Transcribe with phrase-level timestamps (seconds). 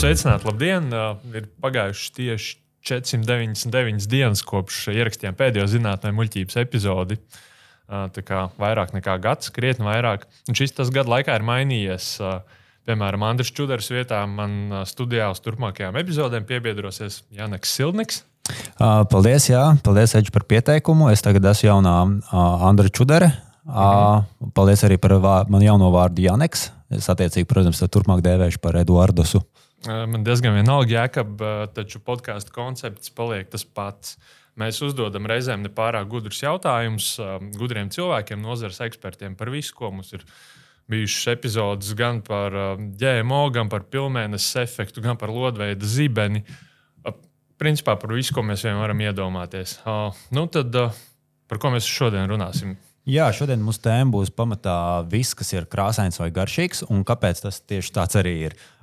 [0.00, 0.86] Sveicināti, labdien!
[1.36, 2.54] Ir pagājušas tieši
[2.88, 7.18] 499 dienas kopš ierakstījām pēdējo zinātnē muļķības epizodi.
[7.84, 10.24] Tā kā vairāk nekā gads, krietni vairāk.
[10.48, 12.08] Un šis tas gada laikā ir mainījies.
[12.88, 18.22] Piemēram, Andris Čudars vietā man studijā uz turpmākajām epizodēm piebiedrosies Janeks Silniks.
[18.80, 21.12] Paldies, jā, paldies Edži, par pieteikumu.
[21.12, 21.96] Es tagad esmu jaunā
[22.72, 23.34] Andra Čudara.
[23.68, 24.24] Uh,
[24.56, 25.18] paldies arī par
[25.52, 26.70] manu jauno vārdu Janeks.
[26.88, 29.44] Es attiecīgi, protams, turpmāk dēvēšu par Eduardosu.
[29.88, 31.40] Man diezgan vienalga, Jēkab,
[31.72, 34.18] taču podkāstu koncepts paliek tas pats.
[34.60, 37.14] Mēs uzdodam reizēm nepārāk gudrus jautājumus
[37.56, 40.26] gudriem cilvēkiem, nozares ekspertiem par visu, ko mums ir
[40.90, 42.52] bijušas epizodes gan par
[43.00, 46.42] GMO, gan par pilnvērnes efektu, gan par lodveida zibeni.
[47.60, 49.78] Principā par visu, ko mēs vien varam iedomāties.
[50.34, 50.76] Nu, tad,
[51.48, 52.74] par ko mēs šodien runāsim?
[53.08, 54.76] Jā, šodien mūsu tēma būs pamatā
[55.08, 58.58] viss, kas ir krāsains vai garšīgs, un kāpēc tas tieši tāds arī ir.
[58.60, 58.79] Uh,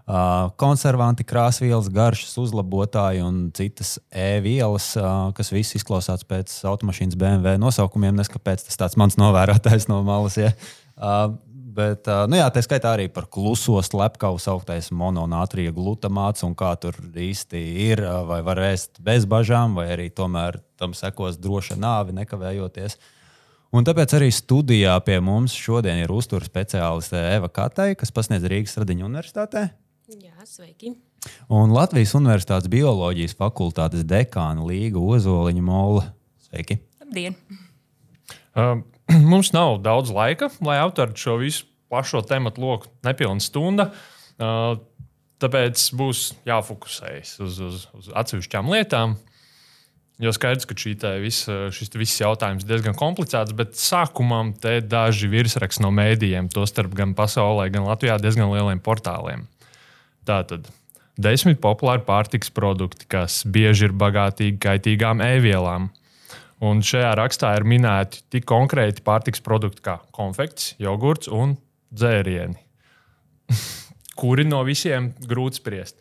[0.59, 8.15] konservanti, krāsvielas, garšas uzlabotāji un citas e-vielas, uh, kas viss izklausās pēc automašīnas BMW nosaukumiem.
[8.15, 10.39] Nes kāpēc tas tāds mans novērotājs no malas.
[10.39, 10.53] Ja?
[10.95, 11.35] Uh,
[11.77, 16.95] Bet, nu jā, tā skaitā arī par kluso slepkavu sauktais mononātrija glutamāts un kā tur
[16.97, 18.01] īsti ir.
[18.25, 22.97] Vai var ēst bez bažām, vai arī tomēr tam sekos droša nāve, nekavējoties.
[23.77, 28.79] Un tāpēc arī studijā pie mums šodien ir uzturu speciāliste Eva Katai, kas pasniedz Rīgas
[28.79, 29.67] Radiņu universitātē.
[30.07, 30.93] Jā, sveiki.
[31.51, 36.05] Un Latvijas Universitātes bioloģijas fakultātes dekāna Līga Ozoliņa Mola.
[36.45, 36.77] Sveiki!
[37.03, 37.35] Labdien!
[38.55, 38.79] Uh,
[39.33, 43.89] mums nav daudz laika, lai aptvertu šo visu plašo tematu loku, nepilnu stundu.
[44.39, 44.77] Uh,
[45.43, 49.17] tāpēc būs jāfokusējas uz, uz, uz atsevišķām lietām.
[50.23, 55.83] Jo skaidrs, ka visa, šis viss jautājums ir diezgan komplicēts, bet sākumā te daži virsraksti
[55.83, 59.49] no mēdījiem, tostarp gan pasaulē, gan Latvijā, diezgan lieliem portāliem.
[60.27, 60.67] Tātad
[61.17, 65.89] desmit populāri pārtiks produkti, kas bieži ir bagātīgi kaitīgām e-vielām.
[66.67, 71.55] Un šajā rakstā ir minēti tik konkrēti pārtiks produkti kā konfekts, jogurts un
[71.93, 72.57] dzērieni.
[74.19, 75.99] Kuri no visiem grūti spriest?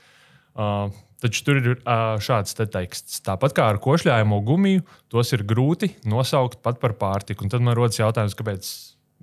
[0.56, 0.88] Uh,
[1.20, 3.20] taču tur ir uh, šāds te teksts.
[3.24, 7.44] Tāpat kā ar košļājumu gumiju, tos ir grūti nosaukt pat par pārtiku.
[7.44, 8.70] Un tad man rodas jautājums, kāpēc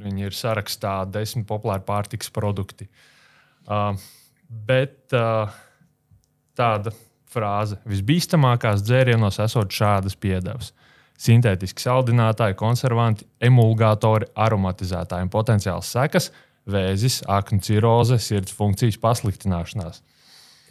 [0.03, 2.85] viņi ir sarakstā desmit populāri pārtiks produkti.
[3.66, 3.97] Uh,
[4.68, 5.52] Bet uh,
[6.58, 6.94] tāda
[7.34, 10.72] frāze- visbīstamākās dzērienos esot šādas piedevas.
[11.24, 16.31] Sintētiski saldinātāji, konservanti, emulgatori, aromatizētāji un potenciāls sekas-
[16.74, 20.02] vēzis, aknu ciroze, sirds funkcijas pasliktināšanās.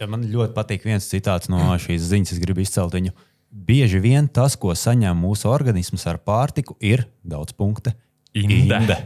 [0.00, 3.12] Ja man ļoti patīk viens citāts no šīs ziņas, es gribu izcelt viņu.
[3.53, 7.93] Bieži vien tas, ko saņem mūsu organisms ar pārtiku, ir daudz punktu.
[8.34, 8.81] Inde.
[8.81, 8.97] Inde.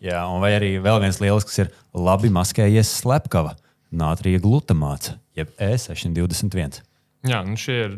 [0.00, 3.56] Jā, un vai arī vēl viens liels, kas ir labi maskējies slepkava
[3.98, 6.82] nātrija glutamāts, jeb E621.
[7.26, 7.96] Jā, nu šie ir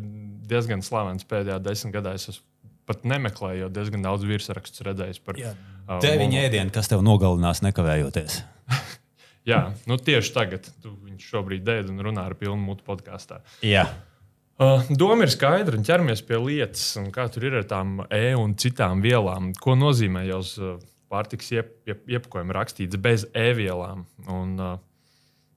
[0.49, 2.15] diezgan slavens pēdējā desmitgadē.
[2.17, 2.41] Es
[2.89, 5.53] pat nemeklēju, jo diezgan daudz virsrakstus redzējis par Jā,
[5.85, 8.41] uh, deviņu ēdienu, kas tev nogalinās nekavējoties.
[9.49, 13.43] Jā, nu tieši tagad viņš šobrīd dēļ un runā ar pilnu mutu podkāstā.
[13.65, 13.87] Jā.
[14.59, 18.57] Uh, doma ir skaidra un ķeramies pie lietas, kā tur ir ar tām E un
[18.59, 19.53] citām vielām.
[19.63, 20.57] Ko nozīmē jau uz
[21.09, 24.03] pārtiks iep, iep, iepakojuma rakstīts bez E vielām?
[24.27, 24.75] Un, uh,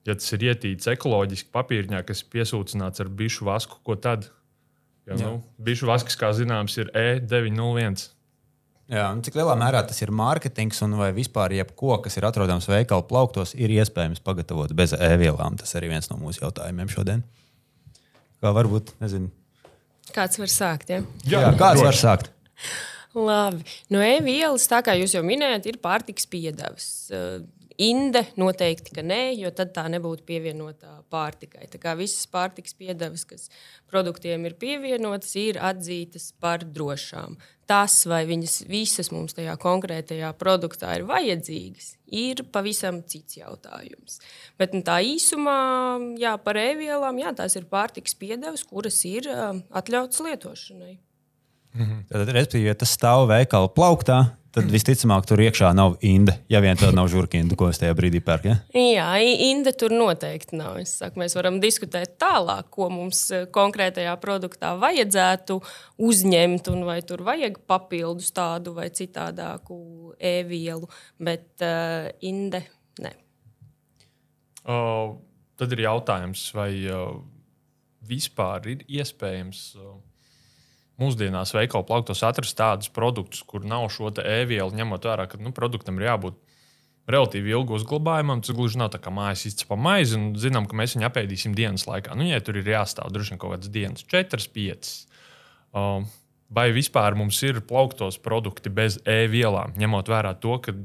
[0.07, 4.29] ja tas ir ietīts ekoloģiski papīrņā, kas piesūcināts ar bišu vasku, ko tad?
[5.09, 8.09] Jo, nu, bišu vasks, kā zināms, ir E901.
[8.91, 13.05] Jā, cik lielā mērā tas ir mārketings un vai vispār jebko, kas ir atrodams veikalu
[13.07, 15.55] plauktos, ir iespējams pagatavot bez e-vielām?
[15.61, 17.23] Tas arī viens no mūsu jautājumiem šodien.
[18.43, 19.31] Kā varbūt, nezinu.
[20.11, 20.91] Kāds var sākt?
[20.91, 21.05] Ja?
[21.23, 21.87] Jā, Jā kāds droši.
[21.87, 22.31] var sākt?
[23.15, 23.63] Labi.
[23.91, 26.89] No e-vielas, tā kā jūs jau minējāt, ir pārtiks piedevas.
[27.81, 31.65] Inde noteikti, ka nē, jo tad tā nebūtu pievienotā pārtikai.
[31.71, 33.47] Tā kā visas pārtikas piedevas, kas
[33.89, 37.39] produktiem ir pievienotas, ir atzītas par drošām.
[37.71, 44.19] Tas, vai viņas visas mums tajā konkrētajā produktā ir vajadzīgas, ir pavisam cits jautājums.
[44.61, 45.55] Bet nu, tā īsumā,
[46.21, 50.99] jā, par e-vielām, jā, tās ir pārtikas piedevas, kuras ir uh, atļautas lietošanai.
[51.71, 52.05] Mhm.
[52.11, 54.19] Tad, respektīvi, ja tas stāv veikala plauktā,
[54.55, 56.35] tad visticamāk tur iekšā nav inde.
[56.51, 58.51] Ja vien tāda nav žurkīna, ko es tajā brīdī pērku.
[58.51, 58.57] Ja?
[58.75, 59.07] Jā,
[59.47, 60.79] inde tur noteikti nav.
[60.87, 65.59] Saku, mēs varam diskutēt tālāk, ko mums e, konkrētajā produktā vajadzētu
[66.03, 69.79] uzņemt, un vai tur vajag papildus tādu vai citādāku
[70.19, 70.89] e-vielu,
[71.21, 72.63] bet uh, inde
[73.01, 73.11] ne.
[74.61, 75.15] Uh,
[75.59, 77.19] tad ir jautājums, vai uh,
[78.07, 79.65] vispār ir iespējams.
[79.79, 79.99] Uh,
[81.01, 85.99] mūsdienās veikalu plauktos atrast tādus produktus, kur nav šo e-vielu, ņemot vērā, ka nu, produktam
[85.99, 86.39] ir jābūt
[87.11, 88.43] relatīvi ilgu uzglabājumam.
[88.45, 91.87] Tas gluži nav tā kā mājas izcepa maizi, un zinām, ka mēs viņu apēdīsim dienas
[91.89, 92.15] laikā.
[92.17, 94.91] Nu, ja tur ir jāstāv droši vien kaut kādas dienas, 4, 5.
[95.77, 96.07] Um,
[96.51, 100.75] vai vispār mums ir plauktos produkti bez e-vielām, ņemot vērā to, ka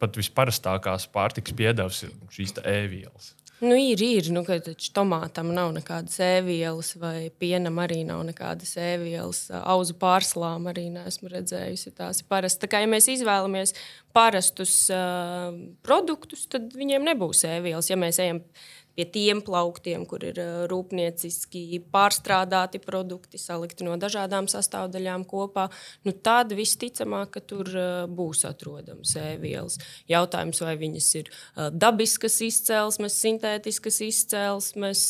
[0.00, 3.34] pat visparastākās pārtikas piedevs ir šīs e-vielas?
[3.60, 4.30] Nu, ir, ir.
[4.32, 9.42] Nu, taču tomātam nav nekādas ēvielas, vai pienam arī nav nekādas ēvielas.
[9.60, 11.92] Auzu pārslām arī neesmu redzējusi.
[11.98, 12.62] Tās ir parasti.
[12.64, 13.74] Tā kā ja mēs izvēlamies
[14.16, 15.52] parastus uh,
[15.84, 17.92] produktus, tad viņiem nebūs ēvielas.
[17.92, 20.38] Ja mēs ejam pie tiem plauktiem, kur ir
[20.70, 25.68] rūpnieciski pārstrādāti produkti, salikti no dažādām sastāvdaļām kopā,
[26.04, 27.70] nu tad visticamāk, ka tur
[28.10, 29.78] būs atrodams ēvielas.
[30.10, 31.30] Jautājums, vai viņas ir
[31.72, 35.06] dabiskas izcelsmes, sintētiskas izcelsmes.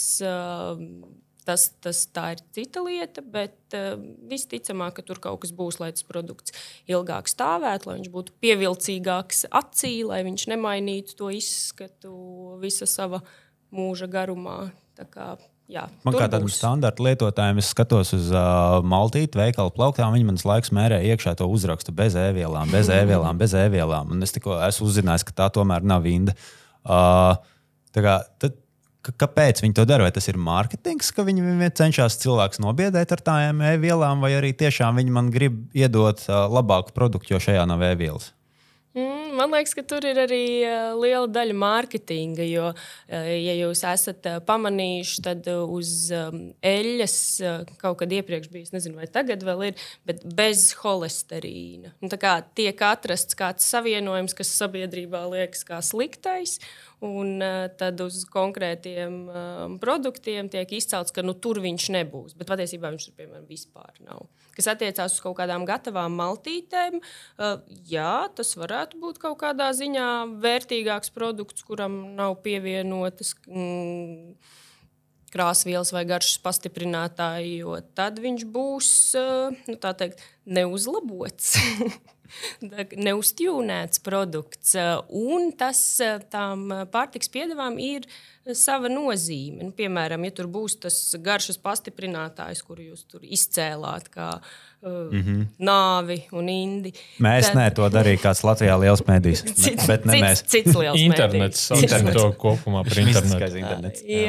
[1.50, 3.94] Tas, tas tā ir cita lieta, bet uh,
[4.28, 6.52] visticamāk, ka tur kaut kas būs, lai tas produkts
[6.86, 12.12] ilgāk stāvētu, lai viņš būtu pievilcīgāks acī, lai viņš nemainītu to izskatu
[12.60, 13.32] visa sava uh,
[13.74, 14.70] mūža garumā.
[15.10, 15.32] Kā,
[15.70, 20.12] jā, man kā tādam standarta lietotājam, es skatos uz uh, maltīti, veikalu plauktām.
[20.16, 24.12] Viņi manas laiks mērē iekšā to uzrakstu bez ēvielām, bez ēvielām, bez ēvielām.
[24.12, 26.36] Un es tikko esmu uzzinājis, ka tā tomēr nav vinda.
[26.84, 27.38] Uh,
[27.96, 28.58] kā, tad,
[29.00, 30.04] Kāpēc viņi to dara?
[30.04, 35.00] Vai tas ir mārketings, ka viņi cenšas cilvēkus nobiedēt ar tādām e-vielām, vai arī tiešām
[35.00, 38.34] viņi man grib iedot uh, labāku produktu, jo šajā nav e-vielas?
[39.40, 42.44] Man liekas, ka tur ir arī uh, liela daļa mārketinga.
[42.44, 47.16] Jo, uh, ja jūs esat uh, pamanījuši, tad uz um, eļļas
[47.80, 51.94] kaut kad iepriekš bija, nezinu, vai tagad vēl ir, bet bez holesterīna.
[52.04, 52.12] Nu,
[52.58, 56.58] tiek atrasts kāds savienojums, kas sabiedrībā liekas kā sliktais.
[57.00, 57.40] Un
[57.80, 62.34] tad uz konkrētiem um, produktiem tiek izcelts, ka nu, tur viņš nebūs.
[62.36, 64.26] Bet patiesībā viņš tur, piemēram, vispār nav
[64.60, 70.08] kas attiecās uz kaut kādām gatavām maltītēm, uh, jā, tas varētu būt kaut kādā ziņā
[70.42, 73.32] vērtīgāks produkts, kuram nav pievienotas.
[73.48, 74.34] Mm,
[75.30, 78.88] krāsvielas vai garšas pastiprinātāji, jo tad viņš būs
[79.70, 80.24] nu, teikt,
[80.58, 81.54] neuzlabots.
[83.06, 84.76] neuztjūnēts produkts.
[85.08, 85.80] Un tas
[86.32, 88.08] tām pārtiks piedevām ir
[88.56, 89.66] sava nozīme.
[89.66, 94.50] Nu, piemēram, ja tur būs tas garšas pastiprinātājs, kuru jūs tur izcēlāt, kā uh,
[94.82, 95.46] mm -hmm.
[95.58, 96.92] nāvi un indi.
[97.20, 97.56] Mēs tad...
[97.56, 99.44] ne to darījām kāds Latvijā liels mēdījis.
[99.64, 100.44] Cits, bet ne cits, mēs.
[100.46, 101.70] Cits liels internets.
[101.76, 103.56] Internets to kopumā par internetu.
[103.56, 104.04] internets.
[104.06, 104.22] Jā,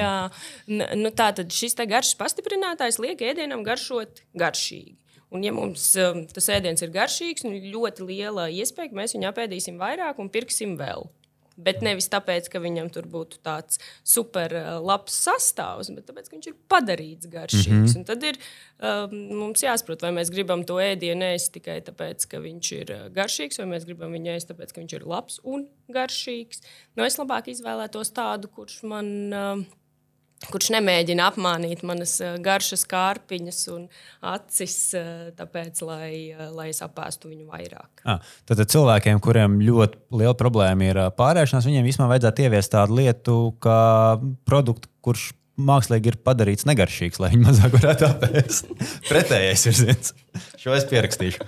[0.67, 0.95] jā.
[0.95, 5.00] Nu, tā tad šis garšas pastiprinātājs liek ēdienam garšot garšīgi.
[5.31, 9.29] Un, ja mums um, tas ēdiens ir garšīgs, nu, ļoti liela iespēja, ka mēs viņu
[9.29, 11.07] apēdīsim vairāk un pirksim vēl.
[11.61, 16.37] Bet nevis tāpēc, ka viņam tur būtu tāds super uh, labs sastāvs, bet tāpēc, ka
[16.37, 17.69] viņš ir padarīts garšīgs.
[17.69, 18.05] Mm -hmm.
[18.07, 18.39] Tad ir
[18.79, 23.03] um, mums jāsaprot, vai mēs gribam to ēdienu ēst tikai tāpēc, ka viņš ir uh,
[23.13, 26.63] garšīgs, vai mēs gribam viņu ēst tāpēc, ka viņš ir labs un garšīgs.
[26.95, 29.07] Nu, es labāk izvēlētos tādu, kurš man.
[29.31, 29.63] Uh,
[30.49, 33.83] kurš nemēģina apmānīt manas eh, garšas kārpiņas un
[34.31, 37.89] acis, eh, tāpēc, lai, eh, lai es apēstu viņu vairāk.
[38.03, 42.97] À, ah, tad cilvēkiem, kuriem ļoti liela problēma ir pārēšanās, viņiem vispār vajadzētu ieviest tādu
[43.01, 43.81] lietu, kā
[44.49, 45.29] produktu, kurš
[45.61, 48.73] mākslīgi ir padarīts negaršīgs, lai viņi mazāk varētu apēst.
[49.11, 50.15] Pretējais virziens.
[50.61, 51.45] Šo es pierakstīšu.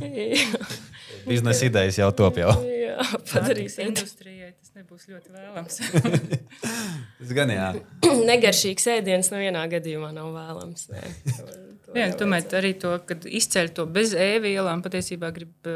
[1.28, 2.52] Biznesa idejas jau top jau.
[2.64, 3.02] Jā,
[3.32, 4.49] padarīs industrijai.
[4.70, 5.78] Tas nebūs ļoti vēlams.
[7.18, 7.64] tas gan jā.
[8.30, 10.84] Negaršīgs ēdiens nevienā gadījumā nav vēlams.
[10.92, 11.00] Nē.
[11.98, 15.66] Jā, tomēr arī to, ka izceļ to bez ēvielām, patiesībā grib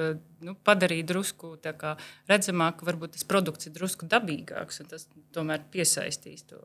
[0.46, 1.56] nu, padarīt drusku
[2.30, 6.60] redzamāku, varbūt tas produkts ir drusku dabīgāks, un tas tomēr piesaistīs to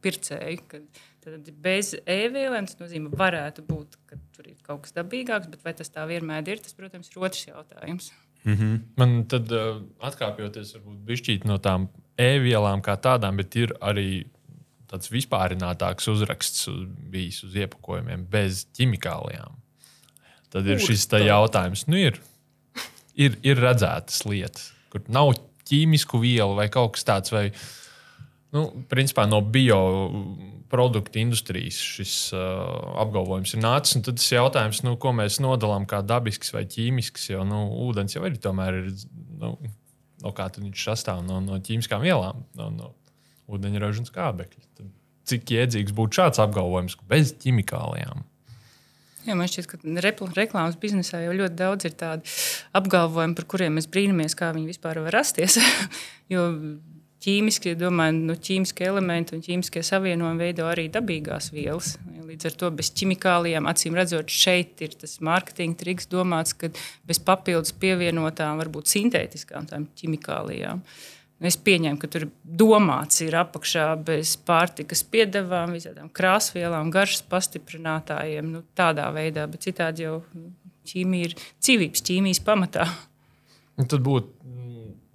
[0.00, 0.62] pircēju.
[0.72, 5.68] Kad, tad bez ēvielēm tas nozīmē, varētu būt, ka tur ir kaut kas dabīgāks, bet
[5.68, 8.08] vai tas tā vienmēr ir, tas, protams, ir otrs jautājums.
[8.44, 8.80] Mm -hmm.
[8.96, 14.26] Man tad uh, atkāpjoties varbūt no tām e-vielām kā tādām, bet ir arī
[14.88, 16.68] tāds vispārinātāks uzraksts
[17.10, 19.58] bijis uz iepakojumiem bez ķimikālijām.
[20.48, 22.20] Tad ir šis jautājums, nu ir,
[23.14, 25.34] ir, ir redzētas lietas, kur nav
[25.68, 27.32] ķīmisku vielu vai kaut kas tāds.
[27.34, 27.50] Vai,
[28.56, 29.78] nu, principā no bio
[30.72, 32.40] produktu industrijas šis uh,
[33.02, 34.02] apgalvojums ir nācis.
[34.04, 38.24] Tad tas jautājums, nu, ko mēs nodalām kā dabisks vai ķīmisks, jo nu, ūdens jau
[38.28, 38.82] ir tomēr.
[38.82, 38.94] Ir,
[39.40, 39.54] nu,
[40.24, 42.94] no kā viņš sastāv no, no ķīmiskām vielām, no, no
[43.48, 44.64] ūdeņraža un skābekļa.
[44.78, 44.94] Tad
[45.28, 48.24] cik jēdzīgs būtu šāds apgalvojums bez ķimikālijām?
[49.26, 49.78] Jā, man šķiet, ka
[50.38, 52.36] reklāmas biznesā jau ļoti daudz ir tādu
[52.78, 55.58] apgalvojumu, par kuriem mēs brīnamies, kā viņi vispār var rasties.
[56.32, 56.46] jo
[57.24, 61.96] ķīmiski, domāju, nu, ķīmiskie elementi un ķīmiskie savienojumi veido arī dabīgās vielas.
[62.28, 66.70] Līdz ar to bez ķimikālijām, acīm redzot, šeit ir tas mārketinga triks domāts, ka
[67.08, 69.66] bez papildus pievienotām, varbūt sintētiskām
[69.98, 70.82] ķimikālijām.
[71.48, 78.64] Es pieņēmu, ka tur domāts ir apakšā bez pārtikas piedevām, visādām krāsvielām, garšas pastiprinātājiem, nu,
[78.78, 80.16] tādā veidā, bet citādi jau
[80.90, 82.88] ķīmija ir dzīvības ķīmijas pamatā.
[83.78, 84.34] Tad būtu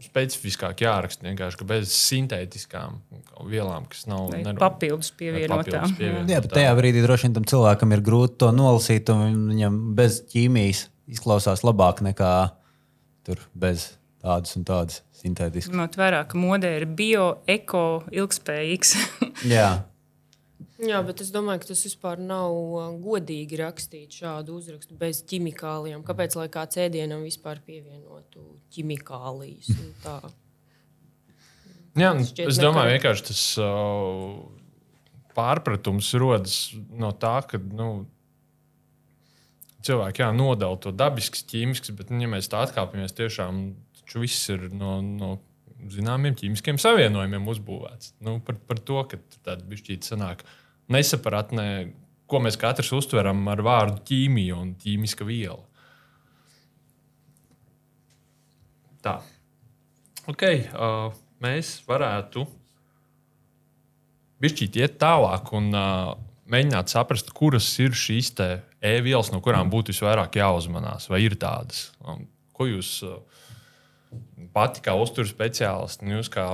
[0.05, 1.25] specifiskāk jāraksta.
[1.27, 2.99] Vienkārši ka bez sintētiskām
[3.49, 4.57] vielām, kas nav neru...
[4.61, 5.95] papildus pievienotām.
[5.99, 10.21] Jā, bet tajā brīdī droši vien tam cilvēkam ir grūti to nolasīt, un viņam bez
[10.33, 12.33] ķīmijas izklausās labāk nekā
[13.27, 13.93] tur bez
[14.23, 15.71] tādas un tādas sintētiskas.
[15.73, 18.95] Ņemot vērā, ka modē ir bio, eko, ilgspējīgs.
[19.47, 19.71] Jā.
[20.83, 22.53] Jā, bet es domāju, ka tas vispār nav
[23.03, 26.03] godīgi rakstīt šādu uzrakstu bez ķimikālijām.
[26.07, 29.69] Kāpēc lai kāds ēdienam vispār pievienotu ķimikālijas?
[31.99, 32.09] Jā,
[32.47, 34.39] es domāju, vienkārši tas uh,
[35.37, 36.57] pārpratums rodas
[36.89, 37.89] no tā, ka nu,
[39.85, 43.65] cilvēki jā, nodala to dabisks, ķīmisks, bet, nu, ja mēs tā atkāpjamies, tiešām
[44.17, 44.99] viss ir no.
[45.01, 45.33] no
[45.83, 48.13] Zināmiem ķīmiskiem savienojumiem uzbūvēts.
[48.23, 50.39] Nu, par, par to, ka tāda bišķīta sanāk.
[50.45, 51.67] Uh, nesapratnē,
[52.27, 55.61] ko mēs katrs uztveram ar vārdu ķīmija un ķīmiska viela.
[59.03, 59.17] Tā.
[60.31, 61.11] Okay, uh,
[61.43, 62.45] mēs varētu
[64.43, 66.13] bišķīt iet tālāk un uh,
[66.51, 71.89] mēģināt saprast, kuras ir šīs e-vielas, no kurām būtu visvairāk jāuzmanās, vai ir tādas.
[72.07, 72.25] Un,
[72.55, 73.19] ko jūs uh,
[74.55, 76.53] pati kā uzturu speciālisti, jūs kā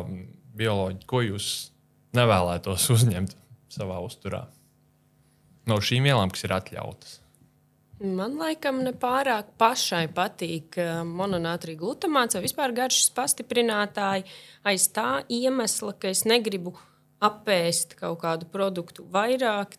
[0.58, 1.50] bioloģi, ko jūs
[2.18, 3.38] nevēlētos uzņemt
[3.74, 4.46] savā uzturā.
[5.70, 7.20] No šīm vielām, kas ir atļautas.
[8.00, 14.24] Man laikam nepārāk pašai patīk eh, mononātrija glutamāts vai vispār garšas pastiprinātāji.
[14.64, 16.78] Aiz tā iemesla, ka es negribu
[17.20, 19.76] apēst kaut kādu produktu vairāk,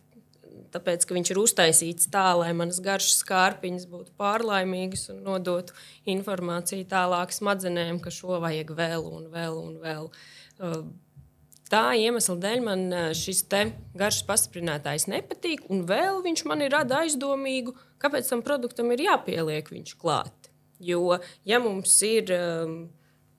[0.74, 5.72] tāpēc ka viņš ir uztaisīts tā, lai manas garšas kārpiņas būtu pārlaimīgas un nodotu
[6.12, 10.10] informāciju tālāk smadzenēm, ka šo vajag vēl un vēl un vēl.
[10.60, 10.82] Uh,
[11.70, 12.80] Tā iemesla dēļ man
[13.14, 19.70] šis garšas pastiprinātājs nepatīk, un vēl viņš man rada aizdomīgu, kāpēc tam produktam ir jāpieliek
[19.70, 20.50] viņš klāt.
[20.82, 22.74] Jo, ja mums ir um,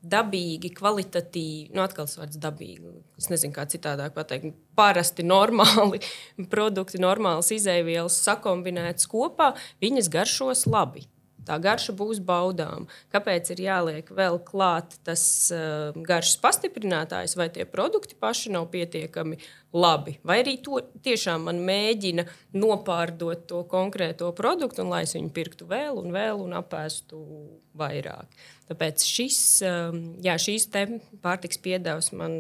[0.01, 6.00] dabīgi, kvalitatīvi, nu, atkal tas vārds dabīgi, es nezinu, kā citādāk pateikt, parasti normāli
[6.53, 9.51] produkti, normālas izēvielas sakombinētas kopā,
[9.83, 11.09] viņas garšos labi
[11.48, 12.88] tā garša būs baudām.
[13.13, 15.24] Kāpēc ir jāliek vēl klāt tas
[15.55, 19.39] uh, garšas pastiprinātājs, vai tie produkti paši nav pietiekami
[19.71, 22.25] labi, vai arī to tiešām man mēģina
[22.60, 27.21] nopārdot to konkrēto produktu, un lai es viņu pirktu vēl un vēl un apēstu
[27.79, 28.27] vairāk.
[28.71, 30.69] Tāpēc šis, um, jā, šīs
[31.24, 32.38] pārtiks piedevas man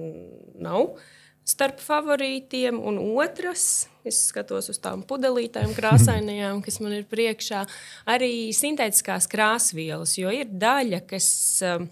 [0.59, 0.91] nav.
[0.91, 1.09] Uh,
[1.47, 7.63] starp favorītiem, un otrs, es skatos uz tām pudelītēm, krāsainajām, kas man ir priekšā,
[8.09, 11.27] arī sintētiskās krāsvielas, jo ir daļa, kas,
[11.67, 11.89] um,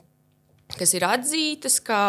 [0.78, 2.04] kas ir atzītas kā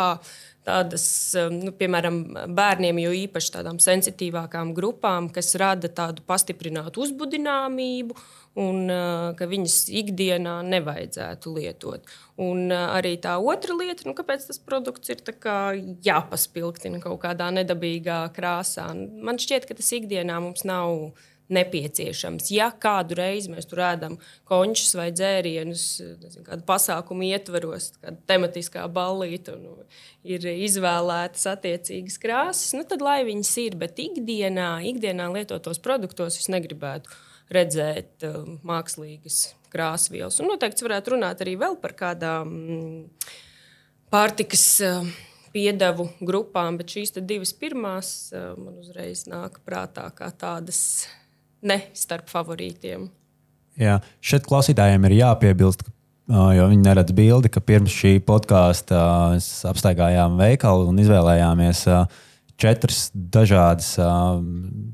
[0.71, 1.05] tādas,
[1.39, 2.21] um, nu, piemēram,
[2.57, 8.17] bērniem, jo īpaši tādām sensitīvākām grupām, kas rada tādu pastiprinātu uzbudināmību
[8.61, 12.07] un uh, ka viņas ikdienā nevajadzētu lietot.
[12.41, 15.23] Un uh, arī tā otra lieta, nu, kāpēc tas produkts ir
[16.07, 18.89] jāpaspilgtina kaut kādā nedabīgā krāsā.
[18.95, 21.13] Man šķiet, ka tas ikdienā mums nav
[21.55, 22.51] nepieciešams.
[22.55, 24.17] Ja kādu reizi mēs tur ēdam
[24.49, 25.85] končus vai dzērienus,
[26.23, 29.85] nezinu, kādu pasākumu ietvaros, kāda tematiskā ballīte, un
[30.27, 33.79] ir izvēlētas attiecīgas krāsas, nu, tad lai viņas ir.
[33.81, 37.13] Bet ikdienā, ikdienā lietotos produktos es negribētu
[37.51, 40.39] redzēt uh, mākslīgas krāsvielas.
[40.43, 43.33] Un noteikti varētu runāt arī par kādām mm,
[44.13, 45.07] pārtikas uh,
[45.55, 51.09] piedevu grupām, bet šīs divas pirmās uh, man uzreiz nāk prātā kā tādas
[51.67, 53.09] ne starp favorītiem.
[53.81, 55.85] Jā, šeit klausītājiem ir jāpiebilst,
[56.31, 58.99] jo viņi neredz bildi, ka pirms šī podkāsta
[59.71, 61.85] apstaigājām veikalu un izvēlējāmies
[62.61, 63.95] četras dažādas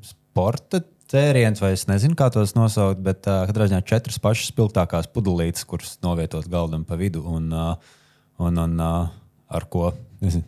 [0.07, 5.67] sporta cēriens, vai es nezinu, kā tos nosaukt, bet katrā ziņā četras pašas spilgtākās pudelītes,
[5.69, 7.51] kuras novietot galdam pa vidu un,
[8.43, 9.93] un, un ar ko
[10.23, 10.47] nezinu,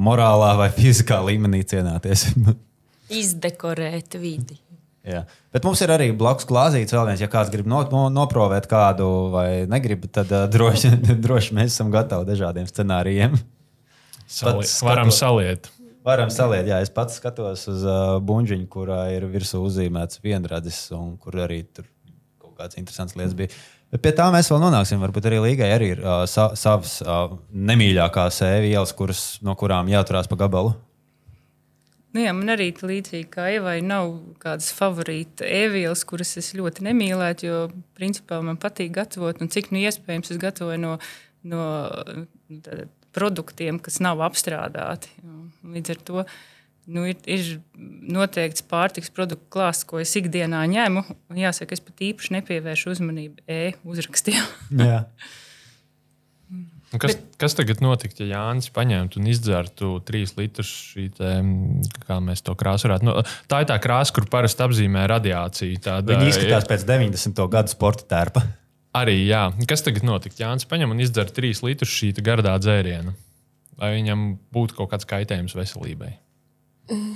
[0.00, 2.28] morālā vai fiziskā līmenī cienāties.
[3.20, 4.60] Izdekorēt vidi.
[5.06, 5.22] Jā.
[5.54, 7.22] Bet mums ir arī blakus glāzīts vēl viens.
[7.22, 10.92] Ja kāds grib no, no, noprovēt kādu vai negrib, tad uh, droši,
[11.24, 13.38] droši mēs esam gatavi dažādiem scenārijiem.
[14.30, 15.70] Sali, varam saliet.
[16.06, 21.16] Varam saliet, jā, es pats skatos uz uh, buļbuļsāģiņu, kurā ir virsū uzzīmēts vienradzis, un
[21.20, 21.88] kur arī tur
[22.40, 23.52] kaut kādas interesantas lietas bija.
[23.90, 25.00] Bet pie tā mēs vēl nonāksim.
[25.02, 30.30] Varbūt arī Līgai arī ir uh, sa savas uh, nemīļākās ēvielas, kuras, no kurām jāturās
[30.30, 30.76] pa gabalu.
[32.10, 37.46] Nu jā, man arī līdzīgi kā Evai nav kādas favorīta ēvielas, kuras es ļoti nemīlētu,
[37.46, 37.58] jo
[37.98, 40.96] principā man patīk gatavot, un cik nu iespējams es gatavoju no,
[41.46, 41.66] no
[42.66, 42.80] tā,
[43.14, 45.12] produktiem, kas nav apstrādāti.
[45.70, 46.24] Līdz ar to
[46.90, 47.52] nu, ir, ir
[48.10, 51.04] noteikts pārtiks produktu klāsts, ko es ikdienā ņemu.
[51.38, 54.42] Jāsaka, es pat īpaši nepievēršu uzmanību e-uzrakstiem.
[56.90, 57.36] Kas, Bet...
[57.38, 61.34] kas tagad notiktu, ja Jānis paņemtu un izdzertu trīs litrus šī te,
[62.02, 63.06] kā mēs to krāsu varētu?
[63.06, 63.14] Nu,
[63.50, 65.78] tā ir tā krāsa, kur parasti apzīmē radiāciju.
[65.84, 67.44] Tāda, Viņa izskatās pēc 90.
[67.52, 68.42] gadu sporta tērpa.
[68.98, 69.44] Arī, jā.
[69.70, 70.42] Kas tagad notiktu?
[70.42, 73.14] Jānis paņem un izdzer trīs litrus šī gardā dzēriena.
[73.78, 76.16] Vai viņam būtu kaut kāds kaitējums veselībai?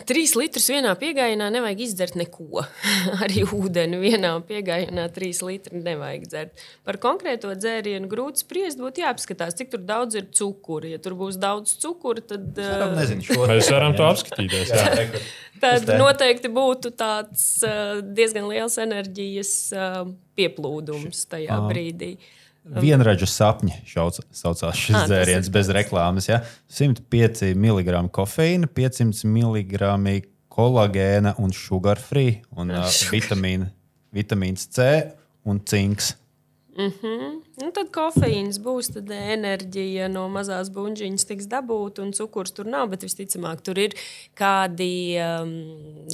[0.08, 2.62] Trīs litrus vienā piegājienā nevajag izdzert neko.
[3.24, 6.64] Arī ūdeni vienā piegājienā trīs litri nevajag dzert.
[6.86, 10.92] Par konkrēto dzērienu grūti spriest, būtu jāapskatās, cik daudz ir cukura.
[10.94, 12.52] Ja tur būs daudz cukura, tad.
[12.58, 14.70] Varam, nezinu, šo, Mēs varam to apskatīties.
[14.70, 14.86] Jā.
[15.00, 15.24] jā.
[15.64, 17.50] tad noteikti būtu tāds
[18.14, 19.52] diezgan liels enerģijas
[20.38, 22.14] pieplūdums tajā brīdī.
[22.14, 26.30] Uh, Vienradžu sapņi šauc, saucās šis ah, dzēriens bez reklāmas.
[26.30, 26.40] Ja?
[26.72, 30.22] 105 mg kofeīna, 500 mg
[30.54, 33.68] kolagēna un sugar free, un uh, vitamīna,
[34.14, 34.86] vitamīns C
[35.44, 36.14] un cinks.
[36.76, 37.34] Mm -hmm.
[37.62, 42.88] nu, tad kofeīns būs, tad enerģija no mazās buļbuļsāģiņas tiks dabūta, un cukurs tur nav.
[42.90, 43.94] Bet visticamāk, tur ir
[44.34, 45.54] kādi um,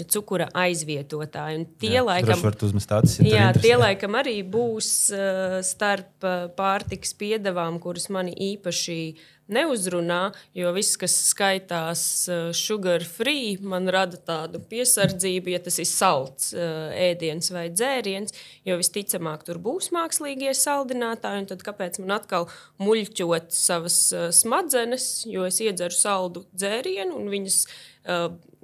[0.09, 1.59] cukura aizvietotāji.
[1.59, 2.40] Un tie, jā, laikam,
[2.88, 9.17] tāds, ja jā, tie laikam arī būs uh, starp uh, pārtiks piedevām, kuras mani īpaši
[9.54, 10.21] neuzrunā,
[10.57, 16.50] jo viss, kas skaitās uh, sugar free, man rada tādu piesardzību, ja tas ir salds
[16.57, 18.35] uh, ēdiens vai dzēriens,
[18.69, 22.50] jo visticamāk tur būs mākslīgie saldinātāji, tad kāpēc man atkal
[22.83, 27.64] muļķot savas uh, smadzenes, jo es iedzeru saldu dzērienu un viņas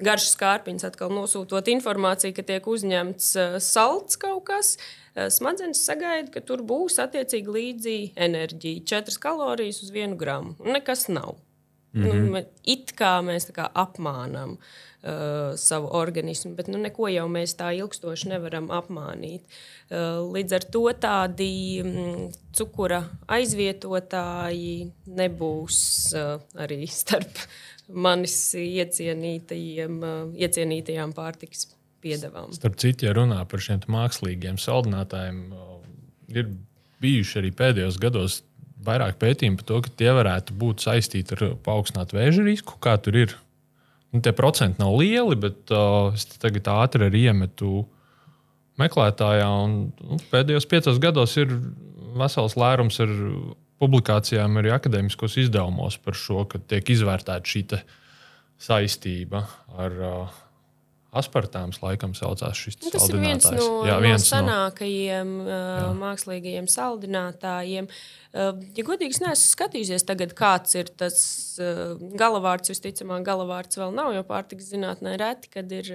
[0.01, 3.27] garšas kārpiņas atkal nosūtot informāciju, ka tiek uzņemts
[3.61, 4.71] salds kaut kas.
[4.79, 10.57] Uh, Eh, smadzenes sagaida, ka tur būs attiecīgi līdzi enerģija, 4 kalorijas uz 1 gramu.
[10.65, 11.39] Nekas nav.
[11.97, 12.31] Mm -hmm.
[12.31, 17.71] nu, it kā mēs kā apmānām uh, savu organismu, bet nu, neko jau mēs tā
[17.79, 19.41] ilgstoši nevaram apmānīt.
[19.91, 25.79] Uh, līdz ar to tādi mm, cukura aizvietotāji nebūs
[26.15, 27.39] uh, arī starp
[27.89, 32.53] manis iecienītajiem, uh, iecienītajām pārtikas piedevām.
[32.57, 35.41] Starp citu, ja runā par šiem mākslīgiem saldinātājiem,
[36.35, 36.53] ir
[37.03, 38.41] bijuši arī pēdējos gados
[38.87, 42.79] vairāk pētījumu par to, ka tie varētu būt saistīti ar paaugstinātu vēža risku.
[42.83, 43.35] Kā tur ir?
[44.15, 47.83] Un tie procenti nav lieli, bet uh, es tagad ātri arī iemetu
[48.81, 49.49] meklētājā.
[49.67, 51.53] Un, nu, pēdējos piecos gados ir
[52.17, 53.13] vesels lērums ar
[53.83, 57.67] publikācijām arī akadēmiskos izdevumos par šo, ka tiek izvērtēta šī
[58.63, 59.43] saistība
[59.77, 60.37] ar, uh,
[61.17, 65.57] Aspartāms laikam saucās šis nu, tas ir viens no, jā, viens no senākajiem no...
[65.57, 67.89] Uh, mākslīgajiem saldinātājiem.
[68.37, 71.19] Uh, ja godīgi, es neesmu skatījusies, tagad, kāds ir tas
[71.63, 72.73] uh, galavārds.
[72.73, 75.93] Visticamāk, galavārds vēl nav, jo pārtiks zinātnē reti, kad ir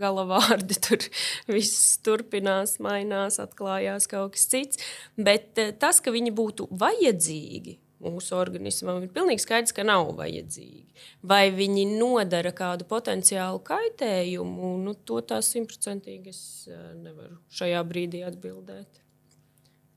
[0.00, 0.80] galavārdi.
[0.86, 1.06] Tur
[1.50, 4.82] viss turpinās, mainās, atklājās kaut kas cits.
[5.18, 10.86] Bet tas, ka viņi būtu vajadzīgi mūsu organismam, ir pilnīgi skaidrs, ka nav vajadzīgi.
[11.26, 18.24] Vai viņi nodara kādu potenciālu kaitējumu, nu, to tā simtprocentīgi es eh, nevaru šajā brīdī
[18.28, 19.02] atbildēt.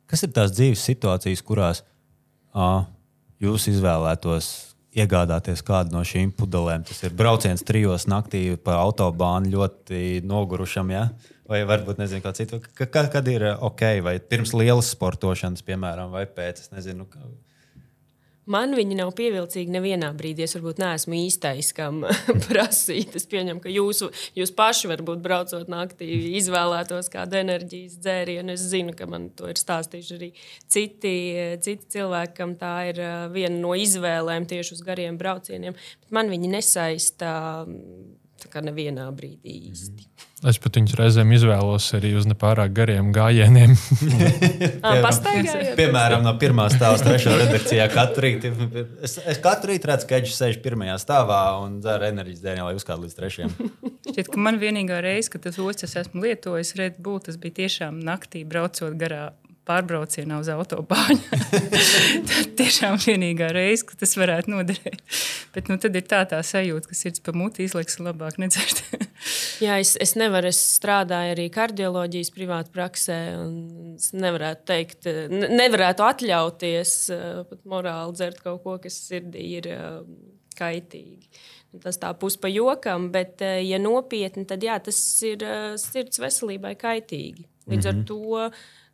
[0.10, 1.82] Kas ir tās dzīves situācijas, kurās
[2.54, 2.84] uh,
[3.42, 4.50] jūs izvēlētos
[4.94, 6.84] iegādāties kādu no šīm pudelēm?
[6.86, 10.92] Tas ir brauciens trijos naktī pa autobānu ļoti nogurušam.
[10.94, 11.08] Ja?
[11.50, 12.62] Vai varbūt nezinu, kā citu.
[12.78, 16.62] Kad ir ok, vai pirms lielas sportošanas, piemēram, vai pēc?
[16.68, 17.24] Es nezinu, kā
[18.50, 20.44] Man viņi nav pievilcīgi nevienā brīdī.
[20.44, 22.02] Es varbūt neesmu īstais, kam
[22.48, 23.16] prasīt.
[23.16, 26.10] Es pieņemu, ka jūsu, jūs paši, varbūt braucot naktī,
[26.42, 28.58] izvēlētos kādu enerģijas dzērienu.
[28.58, 30.32] Es zinu, ka man to ir stāstījuši arī
[30.68, 31.16] citi,
[31.64, 33.04] citi cilvēki, kam tā ir
[33.34, 35.78] viena no izvēlēm tieši uz gariem braucieniem.
[36.04, 37.34] Bet man viņi nesaista
[38.62, 40.04] nevienā brīdī īsti.
[40.04, 40.50] -hmm.
[40.50, 43.78] Es pat viņus reizēm izvēlos arī uz nepārāk gariem gājieniem.
[45.80, 48.52] Piemēram, no pirmā stāva uz trešo redakcijā katru rītu.
[49.08, 52.76] Es, es katru rītu redzu, ka Eģis sēž pirmajā stāvā un dzer enerģijas dēļ, lai
[52.76, 53.56] uzkāptu līdz trešajam.
[54.10, 58.04] Šķiet, ka man vienīgā reize, kad tas ostas esmu lietojis, redz būt, tas bija tiešām
[58.04, 59.30] naktī braucot garā
[59.68, 61.40] pārbraucienā uz autobāņu.
[62.30, 65.00] tad tiešām vienīgā reize, kad tas varētu noderēt.
[65.56, 68.84] Bet nu, tad ir tā, tā sajūta, ka sirds pa muti izliks un labāk nedzert.
[69.64, 73.18] Jā, es, es nevaru, es strādāju arī kardioloģijas privātu praksē.
[73.96, 77.00] Es nevarētu teikt, ne, nevarētu atļauties
[77.50, 79.72] pat morāli dzert kaut ko, kas sirdī ir
[80.60, 81.32] kaitīgi.
[81.82, 85.42] Tas tā pus pa jokam, bet, ja nopietni, tad jā, tas ir
[85.82, 87.48] sirds veselībai kaitīgi.
[87.72, 88.08] Līdz ar mhm.
[88.10, 88.42] to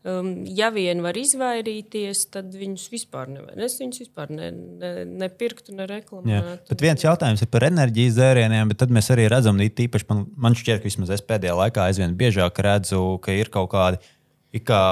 [0.07, 3.57] Um, ja vien var izvairīties, tad viņus vispār nevar.
[3.59, 4.91] Es viņus vispār ne, ne,
[5.25, 6.69] nepirktu, ne reklamētu.
[6.71, 10.55] Bet viens jautājums ir par enerģijas dzērieniem, bet tad mēs arī redzam, īpaši man, man
[10.55, 14.83] šķiet, ka vismaz es pēdējā laikā aizvien biežāk redzu, ka ir kaut kādi kā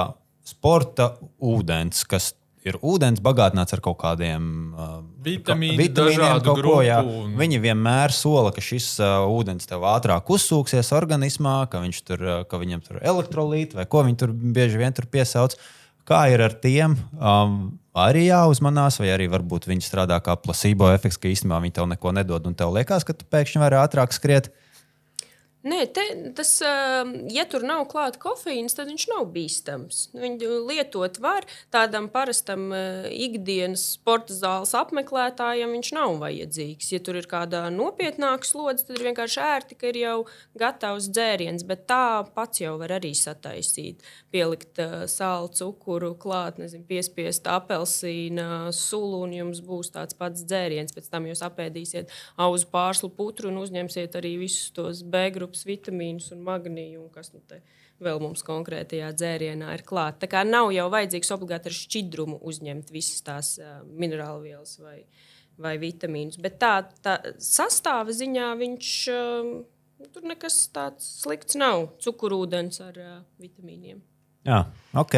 [0.44, 2.34] sporta ūdens, kas
[2.66, 4.44] ir ūdens bagātināts ar kaut kādiem
[4.74, 6.76] uh, vitamīniem, vitamīniem kaut ko.
[6.84, 7.00] Jā.
[7.06, 7.34] Un...
[7.38, 12.60] Viņi vienmēr sola, ka šis uh, ūdens tev ātrāk uzsūksies organismā, ka, tur, uh, ka
[12.60, 15.58] viņam tur ir elektrolīti vai ko viņi tur bieži vien tur piesauc.
[16.08, 16.94] Kā ir ar tiem?
[17.20, 17.58] Um,
[17.98, 22.14] arī jāuzmanās, vai arī varbūt viņi strādā kā placebo efekts, ka īstenībā viņi tev neko
[22.16, 24.48] nedod un tev liekas, ka tu pēkšņi vari ātrāk skriet.
[24.48, 24.67] Uh,
[25.68, 26.04] Nē, te,
[26.36, 30.00] tas, um, ja tur nav klāta kofeīna, tad viņš nav bīstams.
[30.16, 36.92] Viņu lietot var tādam parastam uh, ikdienas sporta zāles apmeklētājam, viņš nav vajadzīgs.
[36.94, 40.14] Ja tur ir kāda nopietnāka slodze, tad ir vienkārši ērti, ka ir jau
[40.60, 44.06] gatavs dzēriens, bet tā pats jau var arī sataisīt.
[44.32, 50.94] Pielikt uh, sāli, cukuru, klāt, nezinu, piespiest apelsīna sulu, un jums būs tāds pats dzēriens.
[50.94, 52.14] Pēc tam jūs apēdīsiet
[52.46, 57.32] auzu pārslu putru un uzņemsiet arī visus tos bēgru grupas vitamīnus un magnīju, un kas
[57.34, 57.42] nu
[58.04, 60.22] vēl mums konkrētajā dzērienā ir klāta.
[60.24, 65.00] Tā kā nav jau vajadzīgs obligāti ar šķidrumu uzņemt visas tās uh, minerālu vielas vai,
[65.58, 66.38] vai vitamīnus.
[66.42, 68.94] Bet tā, tā sastāva ziņā viņš.
[69.14, 69.58] Uh,
[70.14, 71.88] Tur nekas tāds slikts nav.
[71.98, 73.98] Cukurūdens ar uh, vitamīniem.
[74.46, 74.60] Jā,
[74.94, 75.16] ok.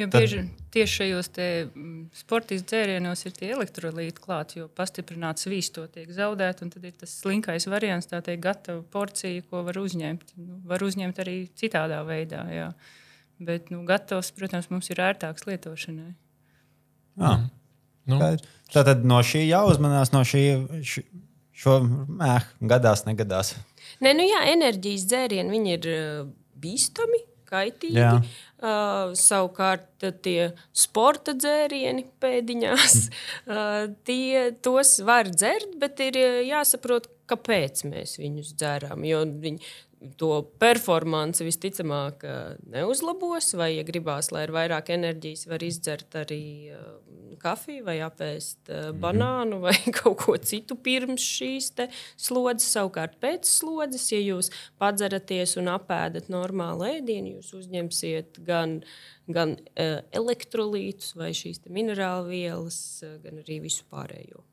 [0.00, 6.10] Jo bieži tieši šajos mm, sportiskos dzērienos ir tie elektrolīti klāti, jo pastiprināts vīsto tiek
[6.14, 6.62] zaudēts.
[6.62, 10.34] Tad ir tas slinkais variants, tā teikt, gatava porcija, ko var uzņemt.
[10.40, 12.44] Nu, var uzņemt arī citādā veidā.
[12.54, 12.68] Jā.
[13.40, 16.12] Bet nu, gatavs, protams, mums ir ērtāks lietošanai.
[17.20, 17.48] Ah.
[18.08, 18.20] Nu.
[18.72, 20.44] Tā tad no šī jāuzmanās, no šī.
[20.86, 21.04] šī...
[21.60, 23.50] Šo mēh, gadās, negadās.
[24.00, 25.88] Nē, nu jā, enerģijas dzērieni ir
[26.56, 27.18] bīstami,
[27.50, 27.98] kaitīgi.
[27.98, 28.14] Jā.
[28.60, 32.96] Uh, savukārt tie sporta dzērieni pēdiņās,
[33.54, 39.06] uh, tie, tos var dzert, bet ir jāsaprot, kāpēc mēs viņus dzeram.
[39.06, 39.72] Jo viņi,
[40.20, 42.24] to performanci visticamāk
[42.72, 46.42] neuzlabos, vai, ja gribās, lai ir vairāk enerģijas, var izdzert arī
[47.40, 48.98] kafiju, vai apēst mm.
[49.02, 51.72] banānu, vai kaut ko citu pirms šīs
[52.20, 52.68] slodzes.
[52.74, 58.80] Savukārt, pēc slodzes, ja jūs padzeraties un apēdat normālu ēdienu, jūs uzņemsiet gan,
[59.30, 62.80] gan elektrolītus vai šīs minerālu vielas,
[63.24, 64.49] gan arī visu pārējo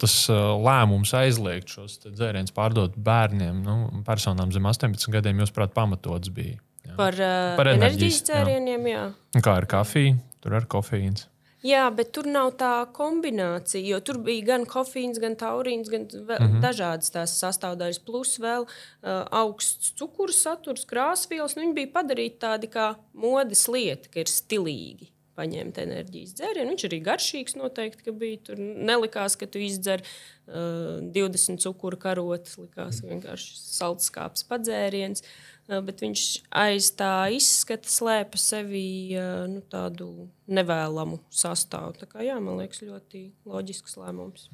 [0.00, 6.60] tas lēmums aizliegt šos dzērienus pārdot bērniem, nu, personām zem 18 gadiem, jūsuprāt, pamatots bija.
[6.86, 6.94] Jā.
[6.98, 9.06] Par, uh, Par enerģijas, enerģijas dzērieniem, jā.
[9.34, 9.42] jā.
[9.42, 11.26] Kā ar kafiju, tur ir kofeīns.
[11.66, 16.28] Jā, bet tur nav tā kombinācija, jo tur bija gan kofīns, gan taurīns, gan mm
[16.28, 16.60] -hmm.
[16.62, 21.56] dažādas tās sastāvdaļas, plus vēl uh, augsts cukuru saturs, krāsvielas.
[21.56, 26.72] Nu, viņi bija padarīti tādi kā modes lieta, ka ir stilīgi paņemt enerģijas dzērienu.
[26.72, 28.40] Viņš arī garšīgs noteikti bija.
[28.48, 35.24] Tur nelikās, ka tu izdzer uh, 20 cukuru karotes, likās vienkārši salds kāps padzēriens.
[35.66, 36.24] Uh, bet viņš
[36.64, 38.86] aiz tā izskata slēpa sevi
[39.18, 41.96] uh, nu, tādu nevēlamu sastāvu.
[42.00, 44.50] Tā kā, jā, man liekas, ļoti loģisks lēmums.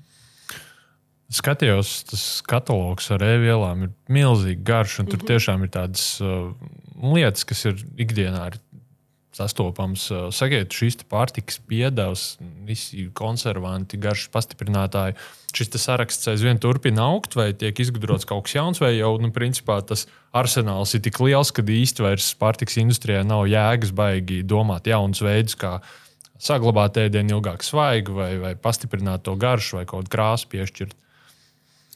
[1.32, 5.30] Skatījos, tas katalogs ar e-vielām ir milzīgi garš, un tur mm -hmm.
[5.30, 6.52] tiešām ir tādas uh,
[7.00, 8.58] lietas, kas ir ikdienā ir
[9.36, 10.06] sastopams.
[10.34, 15.16] Sakiet, šīs pārtikas piedevs, visi konservanti, garšas pastiprinātāji.
[15.56, 19.80] Šis saraksts aizvien turpina augt, vai tiek izgudrots kaut kas jauns, vai jau nu, principā,
[19.84, 25.24] tas arsenāls ir tik liels, ka īsti vairs pārtikas industrijā nav jēgas baigi domāt jaunus
[25.24, 25.78] veidus, kā
[26.42, 30.98] saglabāt ēdienu ilgāk svaigu, vai, vai pastiprināt to garšu, vai kaut kādu krāsu piešķirt.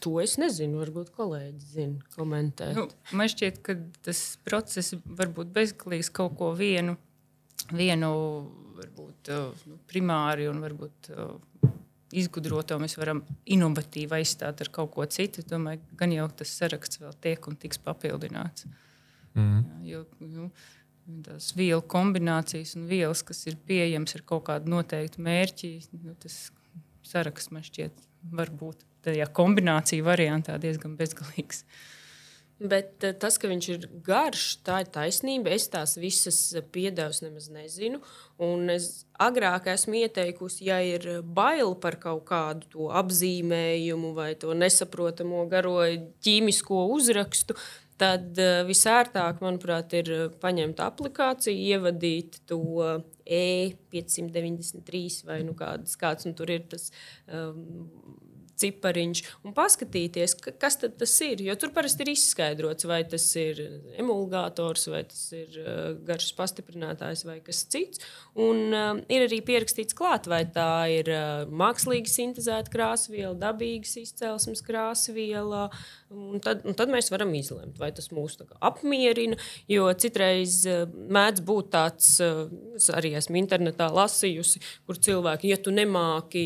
[0.05, 2.77] To es nezinu, varbūt kolēģi zina, komentēt.
[2.77, 2.85] Nu,
[3.17, 6.99] man šķiet, ka tas process var būt bezgalīgs kaut ko vienu
[7.73, 8.13] vienu
[8.77, 11.37] varbūt, uh, nu, primāri un varbūt uh,
[12.17, 15.45] izgudroto mēs varam inovatīvi aizstāt ar kaut ko citu.
[15.49, 18.67] Domāju, gan jau tas saraksts vēl tiek un tiks papildināts.
[19.37, 19.63] Mm.
[19.85, 20.51] Jā, jo, nu,
[21.27, 26.47] tās vielu kombinācijas un vielas, kas ir pieejamas ar kaut kādu noteiktu mērķi, nu, tas
[27.07, 31.65] saraksts man šķiet var būt tajā kombināciju variantā diezgan bezgalīgs.
[32.57, 35.53] Bet eh, tas, ka viņš ir garš, tā ir taisnība.
[35.53, 36.39] Es tās visas
[36.73, 38.01] piedevas nemaz nezinu.
[38.41, 44.57] Un es agrāk esmu ieteikusi, ja ir bail par kaut kādu to apzīmējumu vai to
[44.57, 45.83] nesaprotamo garo
[46.25, 47.59] ķīmisko uzrakstu,
[48.01, 52.63] tad eh, visērtāk, manuprāt, ir paņemt aplikāciju, ievadīt to
[53.27, 56.89] E593 vai nu kāds, kāds nu tur ir tas.
[57.29, 57.85] Um,
[58.61, 61.43] cipariņš un paskatīties, kas tas ir.
[61.47, 63.61] Jo tur parasti ir izskaidrots, vai tas ir
[64.01, 68.03] emulgators, vai tas ir uh, garšas pastiprinātājs vai kas cits.
[68.37, 74.65] Un uh, ir arī pierakstīts klāt, vai tā ir uh, mākslīgi sintēzēta krāsviela, dabīgas izcelsmes
[74.67, 75.69] krāsviela.
[76.13, 79.39] Un tad, un tad mēs varam izlemt, vai tas mūs apmierina.
[79.71, 85.61] Jo citreiz uh, mēdz būt tāds, uh, es arī esmu internetā lasījusi, kur cilvēki, ja
[85.61, 86.45] tu nemāki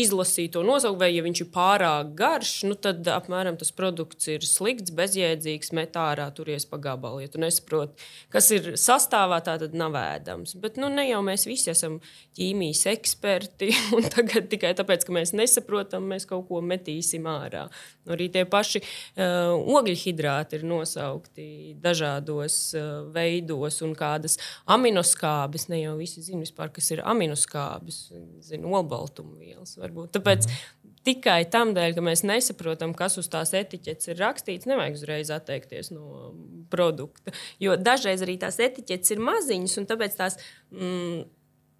[0.00, 4.28] izlasīt to nosaukumu, vai ja viņš viņš ir pārāk garš, nu tad apmēram tas produkts
[4.28, 7.22] ir slikts, bezjēdzīgs, met ārā, turies pa gabalu.
[7.22, 7.96] Ja tu nesaproti,
[8.30, 10.56] kas ir sastāvā, tā tad nav ēdams.
[10.60, 12.00] Bet nu, ne jau mēs visi esam
[12.36, 17.68] ķīmijas eksperti, un tagad tikai tāpēc, ka mēs nesaprotam, mēs kaut ko metīsim ārā.
[18.10, 25.68] Arī tie paši uh, ogļhidrāti ir nosaukti dažādos uh, veidos, un kādas aminoskābes.
[25.70, 28.02] Ne jau visi zina, vispār, kas ir aminoskābes,
[28.44, 29.76] zina, olbaltumvielas.
[29.80, 30.14] Varbūt.
[30.18, 34.98] Tāpēc mhm tikai tam dēļ, ka mēs nesaprotam, kas uz tās etiķetes ir rakstīts, nevajag
[34.98, 36.32] uzreiz atteikties no
[36.72, 37.34] produkta.
[37.62, 40.40] Jo dažreiz arī tās etiķetes ir maziņas, un tāpēc tās.
[40.74, 41.28] Mm,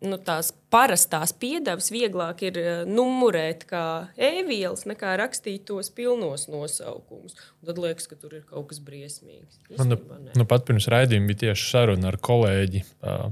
[0.04, 3.84] nu, tās parastās piedevas vieglāk ir uh, numurēt kā
[4.16, 7.36] e-vielas, nekā rakstīt tos pilnos nosaukumus.
[7.60, 9.60] Un tad liekas, ka tur ir kaut kas briesmīgs.
[9.78, 10.00] Man nu,
[10.38, 12.84] nu pat pirms raidījuma bija tieši saruna ar kolēģi.
[13.00, 13.30] Uh,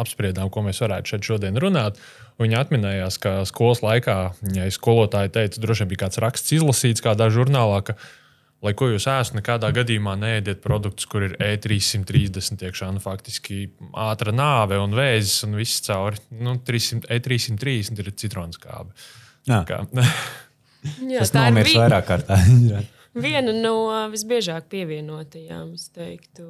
[0.00, 1.98] apspriedām, ko mēs varētu šeit šodien runāt.
[2.40, 4.16] Viņa atminējās, ka skolas laikā,
[4.56, 7.96] ja skolotāji teica, droši vien bija kāds raksts izlasīts kādā žurnālā, ka,
[8.64, 12.90] lai ko jūs ēstu, nekādā gadījumā neēdiet produktus, kur ir E330 iekšā.
[12.94, 13.62] Nu, faktiski
[13.96, 16.20] ātra nāve un vēzis un viss cauri.
[16.36, 18.94] Nu, 300, E330 ir citrons kābe.
[19.48, 19.62] Jā.
[19.68, 19.82] Kā.
[20.80, 21.76] Jā, Tas nomirs vi...
[21.80, 22.40] vairāk kārtā.
[23.24, 23.74] Viena no
[24.12, 26.44] visbiežāk pievienotajām, es teiktu,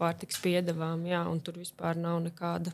[0.00, 2.72] pārtiks piedevām, jā, un tur vispār nav nekāda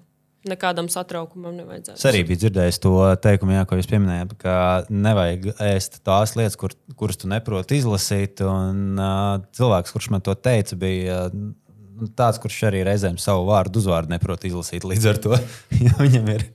[0.50, 1.98] nekādam satraukumam nevajadzētu.
[2.00, 4.56] Es arī biju dzirdējis to teikumu, jā, ko jūs pieminējāt, ka
[4.90, 8.42] nevajag ēst tās lietas, kur, kuras tu neproti izlasīt.
[8.44, 11.48] Un, uh, cilvēks, kurš man to teica, bija uh,
[12.18, 14.86] tāds, kurš arī reizēm savu vārdu uzvārdu neprot izlasīt.
[14.88, 15.34] Līdz ar to
[15.86, 16.48] ja viņam ir.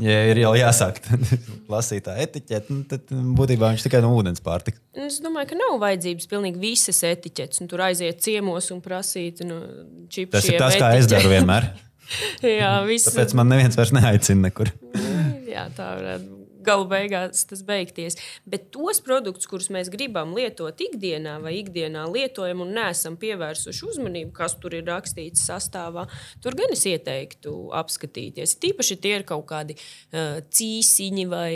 [0.00, 1.02] Ja ir jau jāsāk
[1.72, 4.80] lasīt tā etiķete, nu, tad būtībā viņš tikai no ūdens pārtika.
[4.96, 9.60] Es domāju, ka nav vajadzības pilnīgi visas etiķetes, un tur aiziet ciemos un prasīt nu.
[10.08, 11.02] Tas ir tas, kā etiķeti.
[11.02, 11.68] es daru vienmēr.
[12.60, 13.08] Jā, viss.
[13.10, 14.72] Tāpēc man neviens vairs neaicina nekur.
[15.52, 18.16] Jā, tā varētu galu beigās tas beigties.
[18.48, 24.32] Bet tos produktus, kurus mēs gribam lietot ikdienā vai ikdienā lietojam un neesam pievērsuši uzmanību,
[24.36, 26.06] kas tur ir rakstīts sastāvā,
[26.44, 28.56] tur gan es ieteiktu apskatīties.
[28.62, 31.50] Tīpaši tie ir kaut kādi uh, cīsiņi vai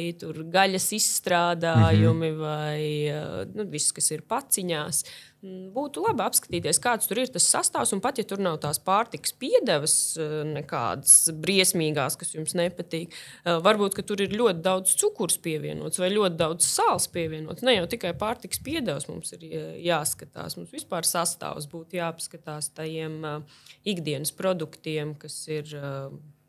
[0.56, 2.42] gaļas izstrādājumi mm -hmm.
[2.42, 2.82] vai
[3.14, 5.02] uh, nu, viss, kas ir paciņās.
[5.06, 7.92] Uh, būtu labi apskatīties, kāds tur ir tas sastāvs.
[8.02, 13.12] Pat ja tur nav tās pārtikas piedevas, eh, nekādas briesmīgās, kas jums nepatīk,
[13.44, 17.62] eh, varbūt tur ir ļoti daudz cukurs pievienots vai ļoti daudz sāls pievienots.
[17.62, 23.44] Ne jau tikai pārtikas piedevas mums ir eh, jāskatās, mums vispār sastāvs būtu jāpaskatās tajiem
[23.84, 25.64] ikdienas produktiem, kas ir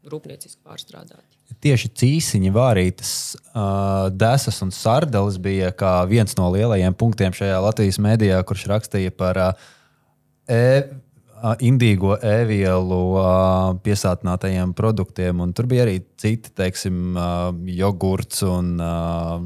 [0.07, 1.36] rūpnieciski pārstrādāti.
[1.63, 3.11] Tieši cīsiņa vārītas,
[3.55, 5.71] uh, desas un sardeles bija
[6.09, 9.69] viens no lielajiem punktiem šajā Latvijas mēdījā, kurš rakstīja par uh,
[10.51, 10.63] e
[11.63, 12.99] indīgo ēvielu
[13.85, 15.43] piesātinātajiem produktiem.
[15.57, 17.17] Tur bija arī citi, teiksim,
[17.77, 18.75] jogurts un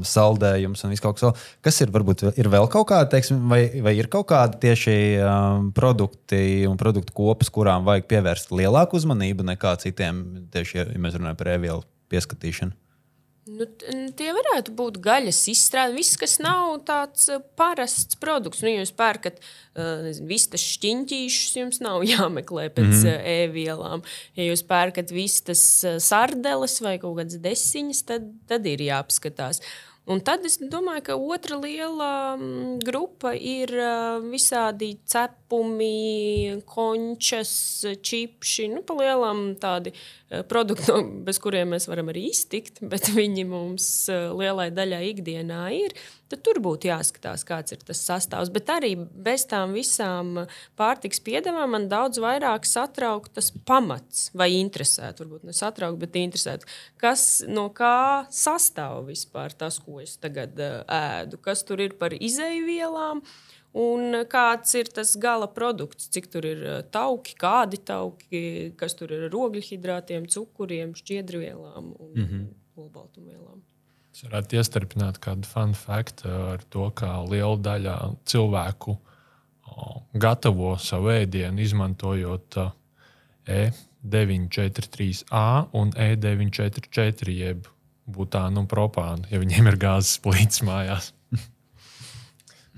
[0.08, 1.48] saldējums un viss kaut kas tāds.
[1.64, 4.96] Kas ir, varbūt ir vēl kaut kāda, teiksim, vai, vai ir kaut kādi tieši
[5.76, 10.22] produkti un produktu kopas, kurām vajag pievērst lielāku uzmanību nekā citiem,
[10.54, 12.76] tieši, ja mēs runājam par ēvielu pieskatīšanu?
[13.42, 13.66] Nu,
[14.14, 15.96] tie varētu būt gaļas izstrāde.
[15.96, 18.60] Viss, kas nav tāds uh, parasts produkts.
[18.62, 23.24] Nu, ja jūs pērkat uh, vistas šķiņķīšus, jums nav jāmeklē pēc mm -hmm.
[23.34, 24.04] e-vielām.
[24.38, 25.64] Ja jūs pērkat vistas
[25.98, 29.58] sardeles vai kaut kādas desiņas, tad, tad ir jāapskatās.
[30.06, 33.70] Un tad es domāju, ka otra liela mm, grupa ir
[34.30, 34.96] visādi
[35.52, 38.68] cepumi, končas, čipši.
[38.68, 39.92] Nu, pa lielam tādi
[40.48, 45.94] produkti, no, bez kuriem mēs varam arī iztikt, bet viņi mums lielai daļai ikdienā ir.
[46.32, 48.48] Tad tur būtu jāskatās, kāds ir tas sastāvs.
[48.48, 50.46] Bet arī bez tām visām
[50.80, 55.20] pārtiks piedevām man daudz vairāk satrauc tas pamats vai interesēt.
[55.20, 56.64] Varbūt ne satrauc, bet interesēt.
[56.96, 61.36] Kas no kā sastāv vispār tas, ko es tagad ēdu?
[61.44, 63.20] Kas tur ir par izēvielām?
[63.72, 69.30] Un kāds ir tas gala produkts, cik tur ir tauki, kādi tauki, kas tur ir
[69.30, 72.48] ar ogļhidrātiem, cukuriem, šķiedrvielām un mm -hmm.
[72.76, 73.62] olbaltumvielām.
[74.12, 77.96] Es varētu iestarpināt kādu fun faktu ar to, ka liela daļa
[78.28, 78.98] cilvēku
[80.12, 82.58] gatavo savu ēdienu, izmantojot
[83.48, 87.66] E943A un E944, jeb
[88.12, 91.12] butānu un propānu, ja viņiem ir gāzes plīts mājās.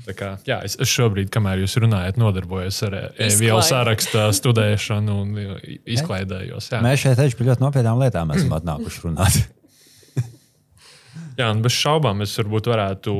[0.04, 5.30] Kā, jā, es, es šobrīd, kamēr jūs runājat, nodarbojos ar e-vielu sarakstu studēšanu un
[5.80, 6.68] izklaidējos.
[6.74, 6.80] Jā.
[6.84, 9.38] Mēs šeit tieši par ļoti nopietnām lietām esam atnākuši runāt.
[11.40, 13.14] jā, un bez šaubām es varbūt varētu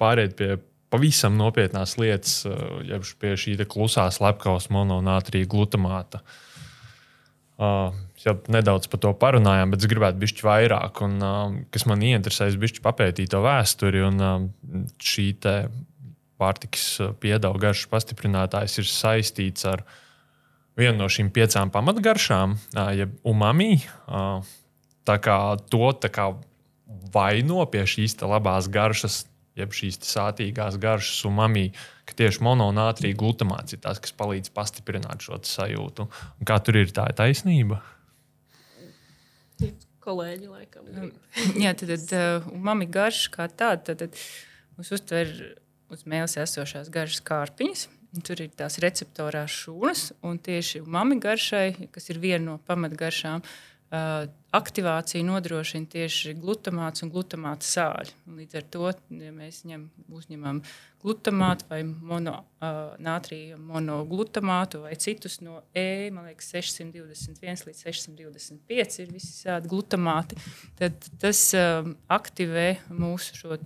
[0.00, 0.58] pāriet pie
[0.92, 2.42] pavisam nopietnās lietas,
[2.88, 6.20] jau pie šī klusā slepkavas mononātrija glutamāta.
[7.58, 7.90] Uh,
[8.22, 11.00] jau nedaudz par to parunājām, bet es gribētu bišķi vairāk.
[11.02, 14.36] Un, uh, kas man ieinteresēs, bišķi papētīt to vēsturi un uh,
[15.02, 15.32] šī
[16.38, 16.86] pārtikas
[17.22, 19.84] piedevu garšas pastiprinātājs ir saistīts ar
[20.78, 22.54] vienu no šīm piecām pamatgaršām,
[22.98, 23.80] jeb umami.
[25.08, 25.38] Tā kā
[25.72, 26.30] to tā kā
[27.12, 29.24] vaino pie šīs labās garšas,
[29.58, 31.70] jeb šīs sātīgās garšas umami,
[32.06, 36.06] ka tieši mononātrija glutamāts ir tas, kas palīdz pastiprināt šo sajūtu.
[36.38, 37.82] Un kā tur ir tā taisnība?
[40.04, 41.10] Kolēģi, laikam.
[41.58, 44.20] Jā, tad, tad uh, umami garša kā tāda, tad, tad
[44.78, 45.34] mums uztver
[45.92, 47.86] uz mēles esošās garžas kārpiņas.
[48.24, 53.44] Tur ir tās receptorās šūnas, un tieši umami garšai, kas ir viena no pamatgaršām,
[53.88, 58.12] aktivāciju nodrošina tieši glutamāts un glutamāta sāļi.
[58.38, 60.60] Līdz ar to, ja mēs ņem, uzņemam
[61.00, 69.46] glutamātu vai mononātriju, monoglutamātu vai citus no E, man liekas, 621 līdz 625 ir visi
[69.46, 70.36] tādi glutamāti,
[70.80, 73.56] tad tas um, aktivē mūsu šo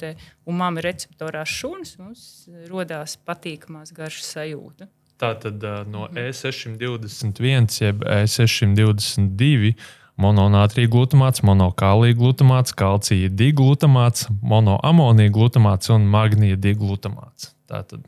[0.47, 2.27] umami receptorās šūnas, mums
[2.71, 4.91] rodās patīkamās garšas sajūta.
[5.23, 9.75] Tā tad uh, no E621 jeb E622
[10.23, 17.53] mononātrija glutamāts, monokālija glutamāts, kalcija diglutamāts, monoamonija glutamāts un magnija diglutamāts.
[17.71, 18.07] Tātad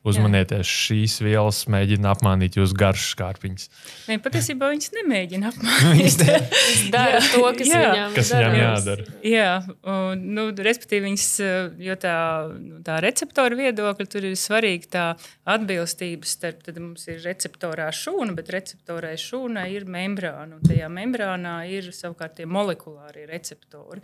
[0.00, 3.66] Uzmanieties, šīs vielas mēģina apmānīt jūsu garšas kārpiņas.
[4.08, 6.22] Nē, patiesībā viņas nemēģina apmānīt.
[6.70, 7.82] Viņas dara to, kas jā.
[7.82, 9.04] viņam, kas viņam jādara.
[9.26, 9.50] Jā,
[9.92, 11.26] un, nu, respektīvi, viņas,
[11.84, 12.14] jo tā,
[12.54, 15.04] nu, tā receptora viedokļa tur ir svarīga tā
[15.52, 21.58] atbilstība starp, tad mums ir receptorā šūna, bet receptorai šūnai ir membrāna, un tajā membrānā
[21.76, 24.00] ir savukārt tie molekulārie receptori.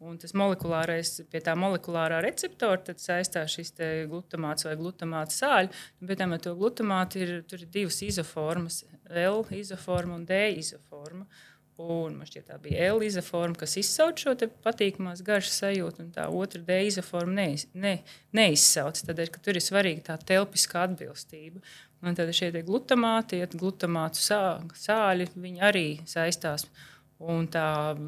[0.00, 3.74] Un tas molekulārais, pie tā molekulārā receptora saistās šis
[4.08, 5.68] glutamāts vai glutamāta sāļi.
[6.08, 11.26] Bet tam ar to glutamātu ir, ir divas izoformas, L izoforma un D izoforma.
[11.80, 14.32] Un man šķiet, tā bija L izoforma, kas izsauc šo
[14.64, 17.98] patīkamās garšas sajūtu, un tā otra D izoforma neiz, ne,
[18.36, 19.00] neizsauc.
[19.04, 21.60] Tādēļ, ka tur ir svarīga tā telpiskā atbilstība.
[22.00, 24.40] Un tad šie glutamāti, glutamātu sā,
[24.80, 26.88] sāļi, viņi arī saistās ar
[27.20, 27.64] Un tā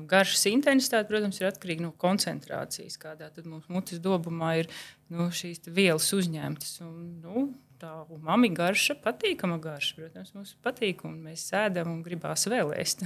[0.08, 4.70] garšas intensitāte, protams, ir atkarīga no koncentrācijas, kādā mums mutes dobumā ir
[5.12, 6.78] nu, šīs vielas uzņemtas.
[6.86, 7.44] Un, nu,
[7.82, 13.04] tā umami garša, patīkama garša, protams, mums patīk, un mēs sēdam un gribās vēl ēst.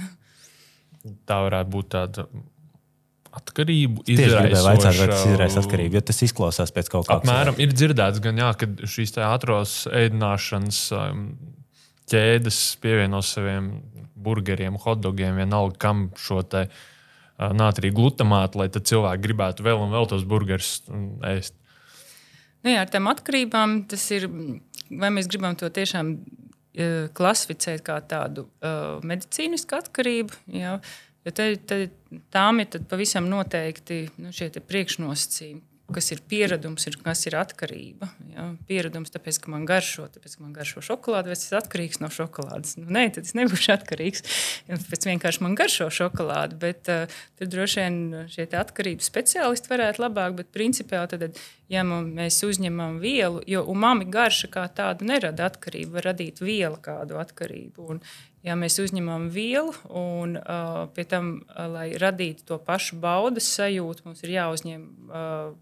[1.29, 2.27] tā varētu būt tāda
[3.37, 4.93] atkarību izraisīta.
[5.11, 7.25] Tas izraisa atkarību, jo tas izklausās pēc kaut kā tāda.
[7.25, 11.25] Apmēram ir dzirdēts, gan jā, ka šīs ātrās ēdināšanas um,
[12.11, 13.71] ķēdes pievieno saviem
[14.17, 20.09] burgeriem, hotdogiem, vienalga kam šo te uh, nātriju glutamātu, lai cilvēki gribētu vēl un vēl
[20.09, 20.79] tos burgerus
[21.27, 21.57] ēst.
[22.65, 24.27] Nu jā, ar tām atkarībām tas ir,
[24.89, 30.41] vai mēs gribam to tiešām uh, klasificēt kā tādu uh, medicīnisku atkarību.
[30.57, 30.79] Jā.
[31.27, 31.77] Jo te, te,
[32.31, 35.61] tām ir pavisam noteikti nu, šie priekšnosacījumi,
[35.93, 38.09] kas ir pieredums, ir, kas ir atkarība.
[38.33, 38.49] Ja?
[38.67, 42.09] Pieredums, tāpēc, ka man garšo, tāpēc, ka man garšo šokolāde, vai es esmu atkarīgs no
[42.11, 42.75] šokolādes.
[42.81, 44.25] Nu, nē, tad es nebūšu atkarīgs.
[44.67, 46.59] Tāpēc vienkārši man garšo šokolāde.
[46.59, 47.99] Bet uh, tur droši vien
[48.33, 51.39] šie atkarības speciālisti varētu labāk, bet principā tad,
[51.71, 57.21] ja mēs uzņemam vielu, jo umami garša kā tādu nerada atkarību, var radīt viela kādu
[57.21, 57.87] atkarību.
[57.93, 58.01] Un,
[58.43, 64.03] ja mēs uzņemam vielu un uh, pie tam, uh, lai radītu to pašu baudas sajūtu,
[64.07, 65.55] mums ir jāuzņem uh,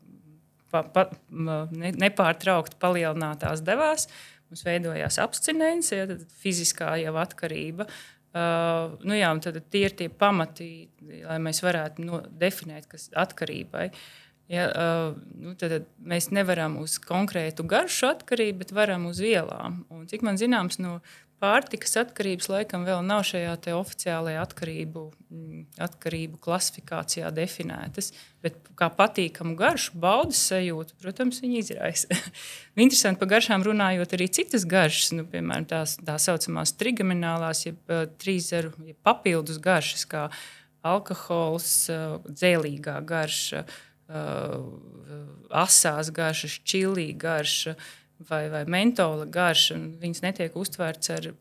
[0.76, 4.10] pa, pa, ne, nepārtraukti palielinātās devās.
[4.50, 7.88] Mums veidojās abstinence, ja, fiziskā jau atkarība.
[8.36, 10.90] Uh, nu jā, tad tie ir tie pamati,
[11.24, 13.86] lai mēs varētu no, definēt, kas ir atkarībai.
[14.52, 19.86] Ja, uh, nu, tad, tad mēs nevaram uz konkrētu garšu atkarību, bet varam uz vielām.
[19.90, 21.00] Un, cik man zināms, no
[21.44, 28.12] pārtikas atkarības laikam vēl nav šajā oficiālajā atkarību, mm, atkarību klasifikācijā definētas.
[28.46, 32.20] Bet kā patīkamu garšu, baudas sajūtu, protams, viņi izraisa.
[32.86, 38.06] Interesanti par garšām runājot, arī citas garšas, nu, piemēram, tās tā saucamās trigaminālās, jeb uh,
[38.22, 40.30] trīszeru, jeb papildus garšas, kā
[40.86, 44.58] alkohols, uh, dzēlīgā garša, uh,
[45.66, 47.76] asās garšas, čilī garša.
[48.20, 49.78] Vai, vai mentola garša.
[50.00, 51.34] Viņas netiek uztvērts ar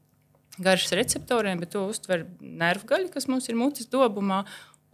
[0.59, 4.45] garšas receptoriem, bet to uztver nervu gaļa, kas mums ir mutes dobumā.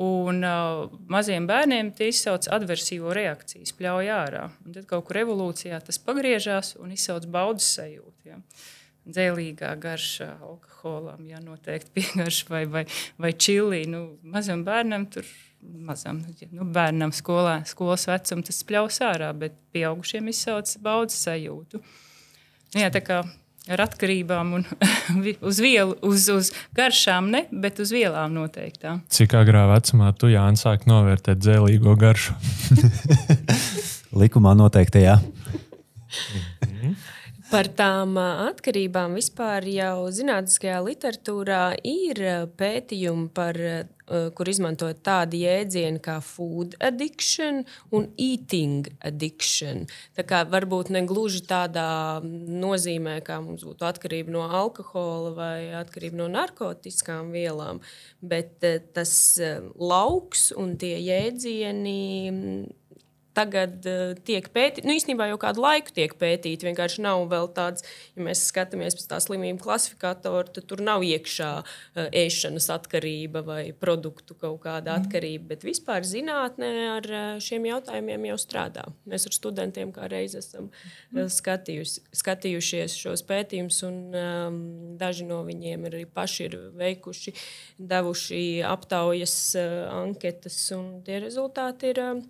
[0.01, 4.47] Un uh, maziem bērniem tie izsauc adversivo reakciju, spļauj ārā.
[4.65, 8.31] Un tad kaut kur evolūcijā tas pagriežās un izsauc baudas sajūtu.
[8.31, 8.41] Ja.
[9.11, 12.85] Dzēlīgā garša alkoholam, ja noteikti piegarša vai, vai,
[13.21, 13.83] vai čili.
[13.93, 15.29] Nu, mazam bērnam tur
[15.61, 21.81] mazam nu, bērnam, skolā, skolas vecumā, tas spļaus ārā, bet pieaugušiem izsauc baudas sajūtu.
[21.81, 23.23] Nu, jā, tā kā
[23.71, 24.65] ar atkarībām un
[25.51, 28.97] uz vielu, uz, uz garšām, ne, bet uz vielām noteikti.
[29.13, 32.37] Cik agrā vecumā tu Jānis sāk novērtēt dzēlīgo garšu?
[34.21, 35.21] Likumā noteikti, jā.
[37.51, 42.21] Par tām atkarībām vispār jau zinātniskajā literatūrā ir
[42.55, 43.59] pētījumi, par,
[44.39, 49.89] kur izmantot tādu jēdzienu kā food addiction un eating addiction.
[50.15, 56.23] Tā kā varbūt ne gluži tādā nozīmē, kā mums būtu atkarība no alkohola vai atkarība
[56.23, 57.83] no narkotiskām vielām,
[58.23, 58.63] bet
[58.95, 59.15] tas
[59.75, 61.99] lauks un tie jēdzieni
[63.37, 64.87] tagad uh, tiek pētīti.
[64.89, 66.67] Nu, īstenībā jau kādu laiku tiek pētīti.
[66.67, 67.85] Vienkārši nav vēl tāds,
[68.17, 73.63] ja mēs skatāmies pēc tā slimību klasifikatora, tad tur nav iekšā uh, ēšanas atkarība vai
[73.77, 75.05] produktu kaut kāda mm.
[75.05, 75.51] atkarība.
[75.53, 78.87] Bet vispār zinātnē ar uh, šiem jautājumiem jau strādā.
[79.11, 84.61] Mēs ar studentiem kā reiz esam uh, skatījus, skatījušies šos pētījumus, un um,
[85.01, 87.37] daži no viņiem arī paši ir veikuši,
[87.79, 92.05] devuši aptaujas uh, anketas, un tie rezultāti ir.
[92.11, 92.29] Uh,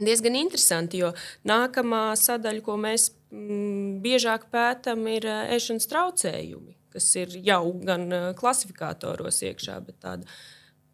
[0.00, 1.12] diezgan interesanti, jo
[1.48, 9.42] nākamā sadaļa, ko mēs mm, biežāk pētām, ir ēšanas traucējumi, kas ir jau gan klasifikatoros
[9.50, 10.38] iekšā, bet tāda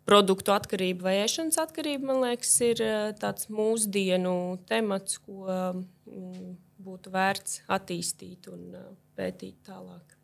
[0.04, 2.82] produktu atkarība vai ēšanas atkarība, man liekas, ir
[3.20, 4.34] tāds mūsdienu
[4.68, 8.74] temats, ko mm, būtu vērts attīstīt un
[9.16, 10.14] pētīt tālāk.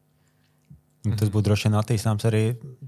[1.00, 2.42] Tas būtu droši vien attīstāms arī.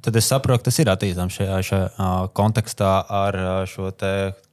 [0.05, 3.39] Tad es saprotu, tas ir attīstāms šajā, šajā kontekstā ar
[3.71, 3.89] šo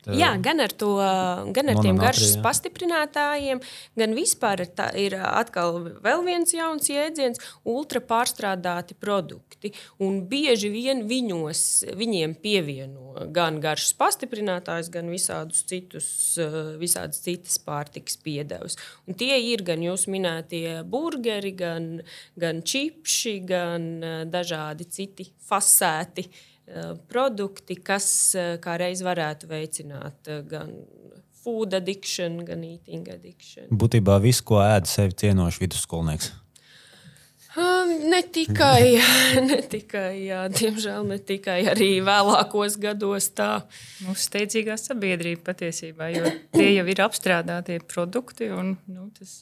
[0.08, 0.94] Jā, gan ar, to,
[1.52, 3.60] gan ar tiem garšas pastiprinātājiem,
[4.00, 7.42] gan vispār ir, tā, ir atkal vēl viens jauns jēdziens-
[7.76, 9.74] ultra pārstrādāti produkti.
[10.00, 16.40] Un bieži vien viņos, viņiem pievieno gan garšas pastiprinātājs, gan visādus citus,
[16.80, 18.78] visādas citas pārtikas piedevas.
[19.06, 22.02] Un tie ir gan jūs minētie burgeri, gan,
[22.40, 24.00] gan čipši, gan
[24.32, 26.59] dažādi citi fasēti uh, Eh,
[27.10, 30.74] produkti, kas eh, kā reiz varētu veicināt eh, gan
[31.40, 33.70] food addiction, gan eating addiction.
[33.72, 36.34] Būtībā viss, ko ēd sevi cienošs vidusskolnieks.
[37.60, 39.00] Um, ne tikai,
[39.50, 43.50] ne tikai jā, diemžēl, ne tikai arī vēlākos gados tā.
[44.06, 48.52] Mūsu steidzīgā sabiedrība patiesībā, jo tie jau ir apstrādātie produkti.
[48.54, 49.42] Un, nu, tas,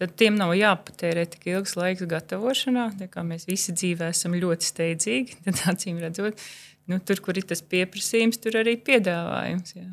[0.00, 2.88] tad tiem nav jāpatērē tik ilgs laiks gatavošanā.
[3.26, 5.38] Mēs visi dzīvē esam ļoti steidzīgi.
[5.46, 6.42] Tad, acīm redzot,
[6.90, 9.76] nu, tur, kur ir tas pieprasījums, tur arī piedāvājums.
[9.78, 9.88] Jā.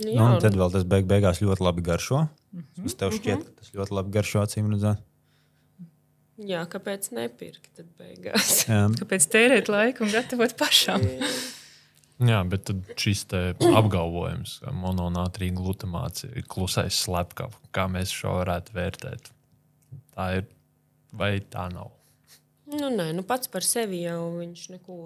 [0.00, 0.16] Jā.
[0.16, 2.24] Nu, tad vēl tas beig beigās ļoti labi garšo.
[2.54, 2.86] Mm -hmm.
[2.88, 5.02] Es tev šķiet, ka tas ļoti labi garšo acīm redzot.
[6.40, 7.68] Jā, kāpēc nepirkt?
[7.76, 8.64] Tad beigās.
[8.96, 11.04] kāpēc tērēt laiku un gatavot pašam?
[12.20, 12.68] Jā, bet
[13.00, 19.30] šis apgalvojums, ka mononātrija glutamāts ir klusais slepkavs, kā mēs šo varētu vērtēt?
[20.12, 20.50] Tā ir
[21.16, 21.94] vai tā nav?
[22.70, 24.96] Nu, nē, nu pats par sevi jau viņš neko,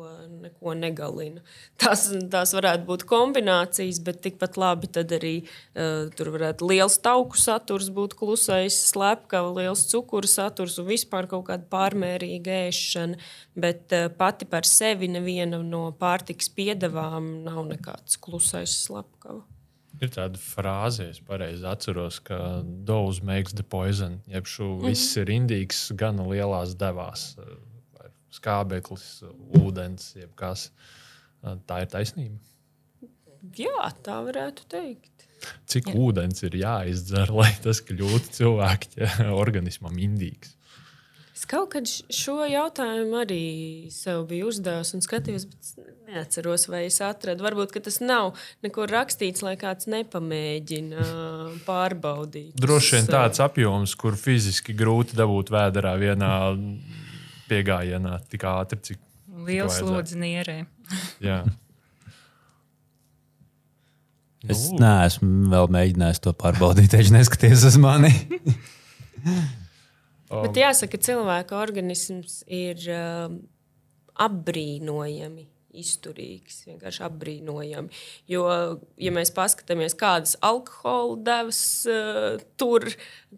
[0.42, 1.40] neko negalina.
[1.80, 2.02] Tās,
[2.32, 8.18] tās varētu būt kombinācijas, bet tikpat labi arī uh, tur varētu liels tauku saturs būt
[8.20, 13.16] klusais, slepkava, liels cukuru saturs un vispār kaut kāda pārmērīga ēšana.
[13.56, 19.40] Bet uh, pati par sevi neviena no pārtiks piedevām nav nekāds klusais slepkava.
[20.04, 24.20] Ir tāda frāze, es pareizi atceros, ka dose makes the poison.
[24.30, 24.88] Jeb šo mm -hmm.
[24.88, 27.36] viss ir indīgs, gan lielās devās.
[28.34, 29.22] Skābeklis,
[29.60, 30.70] ūdens, jebkas.
[31.42, 32.38] Tā ir taisnība.
[33.56, 35.26] Jā, tā varētu teikt.
[35.68, 35.94] Cik Jā.
[36.00, 40.56] ūdens ir jāizdzer, lai tas kļūtu cilvēka organismam indīgs?
[41.34, 43.44] Es kaut kad šo jautājumu arī
[43.90, 47.42] sev biju uzdevusi un skatījos, bet neatceros, vai es atradu.
[47.42, 51.06] Varbūt tas nav nekur rakstīts, lai kāds nepamēģina
[51.66, 52.52] pārbaudīt.
[52.54, 56.30] Droši vien tāds apjoms, kur fiziski grūti dabūt vēdā vienā
[57.50, 59.02] piegājienā tik ātri, cik
[59.44, 60.60] Liels slodzi nierē.
[61.28, 61.42] jā.
[64.44, 68.14] Es neesmu vēl mēģinājis to pārbaudīt, tieši neskaties uz mani.
[70.42, 73.42] Bet jāsaka, ka cilvēka organisms ir um,
[74.26, 76.60] apbrīnojami izturīgs.
[76.68, 78.00] Vienkārši apbrīnojami.
[78.30, 78.44] Jo,
[79.00, 81.60] ja mēs paskatāmies, kādas alkohola devas
[81.90, 82.86] uh, tur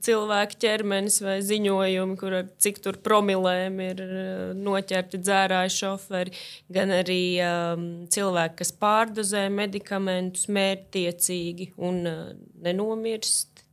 [0.05, 4.21] cilvēka ķermenis vai ziņojumi, kur ar cik tur promilēm ir uh,
[4.59, 6.37] noķerti dzērāji šoferi,
[6.77, 12.25] gan arī um, cilvēki, kas pārdozē medikamentus mērķtiecīgi un uh,
[12.69, 13.65] nenomirst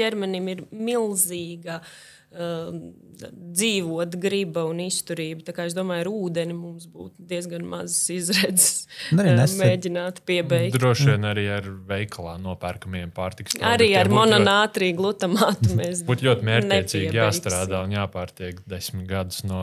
[0.00, 1.98] ķermenim ir milzīga uh,
[2.30, 5.42] dzīvot griba un izturība.
[5.48, 10.20] Tā kā es domāju, ar ūdeni mums būtu diezgan mazas izredzes Nu, uh, nesen- mēģināt
[10.28, 10.76] piebeigt.
[10.78, 13.66] Droši vien arī ar veikalā nopērkamiem pārtiks produktiem.
[13.72, 19.42] Arī ar būtu ļoti- mononātriju glutamātu mēs Būtu ļoti mērķiecīgi jāstrādā un jāpārtiek desmit gadus
[19.44, 19.60] no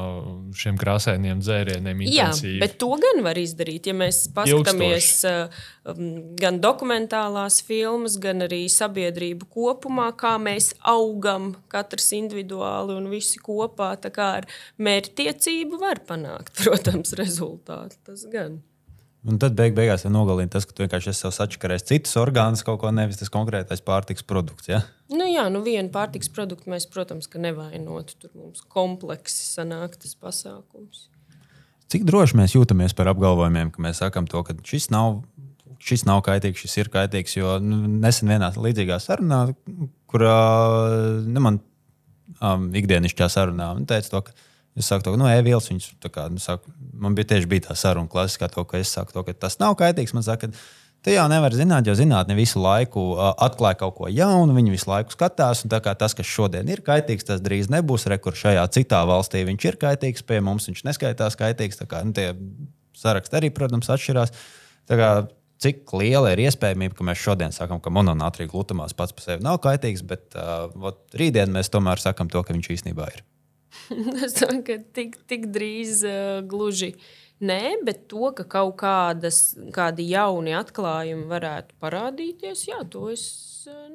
[0.54, 2.04] šiem krāsainiem dzērieniem.
[2.06, 2.60] Jā, intensīvi.
[2.66, 3.88] bet to gan var izdarīt.
[3.88, 5.48] Ja mēs paskatāmies uh,
[5.88, 12.57] um, gan dokumentālās filmas, gan arī sabiedrību kopumā, kā mēs augam, katrs individuāli
[12.96, 13.94] un visi kopā,
[14.26, 14.48] ar
[14.78, 18.00] mērķtiecību var panākt, protams, rezultātu.
[18.08, 18.62] Tas gan.
[19.28, 22.80] Un tad beig beigās ir nogalina tas, ka tu vienkārši esi sačakarējis citus orgānus, kaut
[22.80, 24.70] ko nevis tas konkrētais pārtiks produkts.
[24.70, 24.84] Ja?
[25.12, 28.16] Nu, jā, nu vienu pārtiks produktu mēs, protams, ka nevainotu.
[28.22, 31.08] Tur mums kompleksi sanāk tas pasākums.
[31.92, 35.22] Cik droši mēs jūtamies par apgalvojumiem, ka mēs sakām to, ka šis nav,
[35.84, 37.36] šis nav kaitīgs, šis ir kaitīgs.
[37.40, 39.46] Jo nu, nesen vienā līdzīgā sarunā,
[40.12, 40.38] kurā
[41.28, 41.60] nu, man
[42.42, 44.36] um, ikdienišķā sarunā viņa teica, to, ka
[44.78, 47.70] es saku, to, ka nu, e-vielas, viņas, tā kā, nu, saku, man bija tieši bija
[47.70, 50.16] tā saruna klasiskā, to, ka es saku, to, ka tas nav kaitīgs.
[50.18, 50.60] Man saka, ka
[51.06, 54.90] Tu jau nevari zināt, jo zinātnē visu laiku uh, atklāja kaut ko jaunu, viņi visu
[54.90, 55.62] laiku skatās.
[55.70, 58.08] Tas, kas šodien ir kaitīgs, tas drīz nebūs.
[58.12, 61.80] Rekur šajā citā valstī viņš ir kaitīgs, pie mums viņš neskaitās kaitīgs.
[61.88, 62.34] Kā, nu, tie
[62.98, 64.34] saraksti arī, protams, atšķirās.
[64.90, 65.12] Kā,
[65.64, 69.60] cik liela ir iespējamība, ka mēs šodien sakām, ka mononātrija glutamās pats par sevi nav
[69.64, 73.24] kaitīgs, bet uh, vot, rītdien mēs tomēr sakām to, ka viņš īstenībā ir.
[74.26, 76.94] Es domāju, ka tik, tik drīz uh, gluži
[77.44, 83.28] nē, bet to, ka kaut kādas, kādi jauni atklājumi varētu parādīties, jā, to es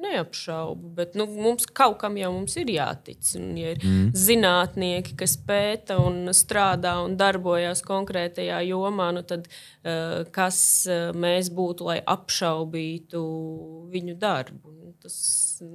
[0.03, 0.91] neapšaubu.
[0.97, 3.21] Bet nu, mums kaut kam jau mums ir jātic.
[3.39, 4.11] Un, ja ir mm.
[4.17, 10.59] zinātnieki, kas pēta un strādā un darbojas konkrētajā jomā, nu tad uh, kas
[10.89, 13.23] uh, mēs būtu, lai apšaubītu
[13.93, 14.73] viņu darbu?
[14.73, 15.15] Nu, Tas,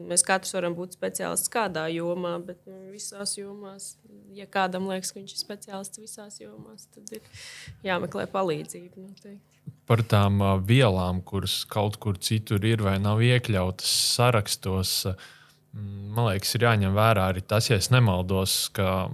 [0.08, 3.90] mēs katrs varam būt speciālists kādā jomā, bet nu, visās jomās,
[4.32, 7.44] ja kādam liekas, ka viņš ir speciālists visās jomās, tad ir
[7.84, 9.04] jāmeklē palīdzība.
[9.04, 9.47] Noteikti.
[9.88, 16.54] Par tām vielām, kuras kaut kur citur ir vai nav iekļautas sarakstos, mm, man liekas,
[16.56, 19.08] ir jāņem vērā arī tas, ja es nemaldos, ka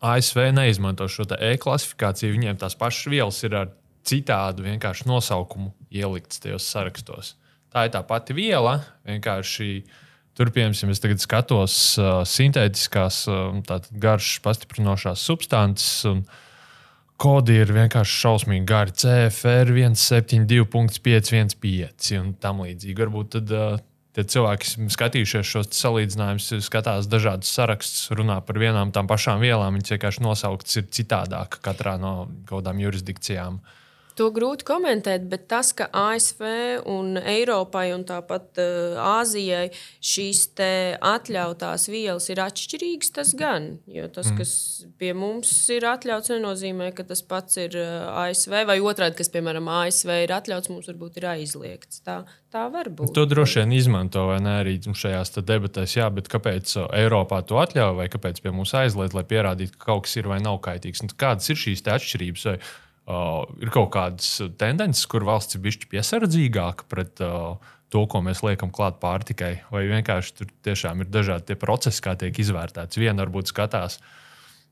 [0.00, 2.32] ASV neizmanto šo e-klasifikāciju.
[2.36, 3.72] Viņiem tās pašas vielas ir ar
[4.06, 7.34] citādu vienkārši nosaukumu ieliktas tajos sarakstos.
[7.70, 9.68] Tā ir tā pati viela, vienkārši
[10.38, 13.60] tur, piemēram, es tagad skatos uh, sintētiskās, uh,
[14.02, 15.92] garšas pastiprinošās substances.
[16.08, 16.24] Un,
[17.20, 18.94] Kodi ir vienkārši šausmīgi gari.
[18.96, 22.96] CFR 172.515 un tam līdzīgi.
[23.02, 23.76] Varbūt tad, uh,
[24.16, 29.74] tie cilvēki, skatījušies šos salīdzinājumus, skatās dažādus sarakstus, runā par vienām tām pašām vielām.
[29.76, 32.12] Viņas vienkārši nosauktas ir citādāk katrā no
[32.48, 33.54] kaut kādām jurisdikcijām.
[34.20, 36.42] To grūti komentēt, bet tas, ka ASV
[36.92, 39.70] un Eiropai un tāpat uh, Āzijai
[40.04, 40.42] šīs
[41.00, 43.70] atļautās vielas ir atšķirīgas, tas gan.
[43.88, 44.36] Jo tas, mm.
[44.36, 44.52] kas
[45.00, 49.70] pie mums ir atļauts, nenozīmē, ka tas pats ir uh, ASV, vai otrādi, kas, piemēram,
[49.86, 52.02] ASV ir atļauts, mums varbūt ir aizliegts.
[52.04, 52.18] Tā,
[52.52, 53.14] tā var būt.
[53.16, 57.56] To droši vien izmanto vai ne arī šajās debatēs, jā, bet kāpēc uh, Eiropā to
[57.62, 61.06] atļauj vai kāpēc pie mums aizliedz, lai pierādītu, ka kaut kas ir vai nav kaitīgs.
[61.06, 62.48] Un kādas ir šīs atšķirības?
[62.52, 62.60] Vai,
[63.10, 67.58] uh, ir kaut kādas tendences, kur valsts ir bijusi piesardzīgāka pret uh,
[67.90, 72.38] to, ko mēs liekam klāt pārtikai, vai vienkārši tur tiešām ir dažādi procesi, kā tiek
[72.44, 73.00] izvērtēts.
[73.00, 73.98] Viena varbūt skatās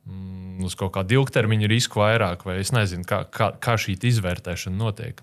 [0.06, 4.78] mm, uz kaut kādu ilgtermiņa risku vairāk, vai es nezinu, kā, kā, kā šī izvērtēšana
[4.78, 5.22] notiek.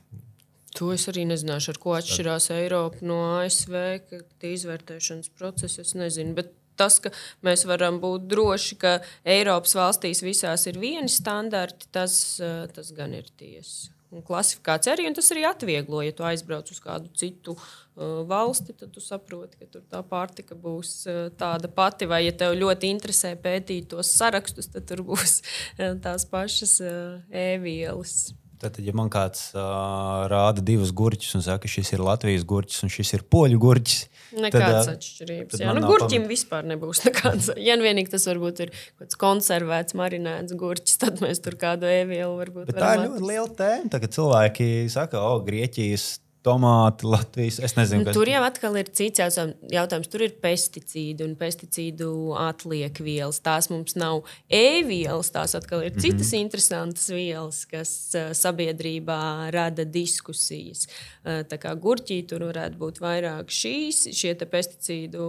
[0.76, 3.76] To es arī nezināšu, ar ko atšķirās Eiropa no ASV,
[4.09, 6.36] ka tie izvērtēšanas procesi es nezinu.
[6.36, 7.11] Bet tas, ka
[7.45, 13.13] mēs varam būt droši, ka Eiropas valstīs visās ir vieni standarti, tas, eh, tas gan
[13.17, 13.95] ir tiesa.
[14.15, 18.76] Un klasifikācija arī, un tas arī atvieglo, ja tu aizbrauc uz kādu citu uh, valsti,
[18.78, 22.07] tad tu saproti, ka tur tā pārtika būs uh, tāda pati.
[22.07, 27.17] Vai, ja tev ļoti interesē pētīt tos sarakstus, tad tur būs uh, tās pašas uh,
[27.34, 28.32] e-vielas.
[28.61, 32.86] Tad, ja man kāds uh, rāda divus gurķus un saka, ka šis ir Latvijas gurķis
[32.86, 34.05] un šis ir poļu gurķis,
[34.44, 35.62] Nekādas atšķirības.
[35.64, 37.54] Jā, nu, gurķim vispār nebūs nekādas.
[37.66, 41.88] Ja nu vienīgi tas varbūt ir kaut kāds konservēts, marinēts gurķis, tad mēs tur kādu
[41.90, 43.92] ēvielu varbūt Bet tā ir ļoti liela tēma.
[43.96, 46.08] Tagad cilvēki saka, o, Grieķijas
[46.46, 47.58] tomāti, Latvijas.
[47.64, 50.10] Es nezinu, Nu, kas tur jau atkal ir cits jautājums.
[50.12, 53.41] Tur ir pesticīdi un pesticīdu atliekvielas.
[53.46, 56.46] Tās mums nav e-vielas, tās atkal ir citas mm -hmm.
[56.46, 57.91] interesantas vielas, kas
[58.38, 60.88] sabiedrībā rada diskusijas.
[61.26, 64.06] Tā kā gurķī tur varētu būt vairāk šīs,
[64.46, 65.26] pesticīdu,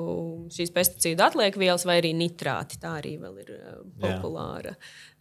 [0.52, 2.78] šīs pesticīdu atliekvielas vai arī nitrāti.
[2.80, 4.76] Tā arī vēl ir uh, Jā.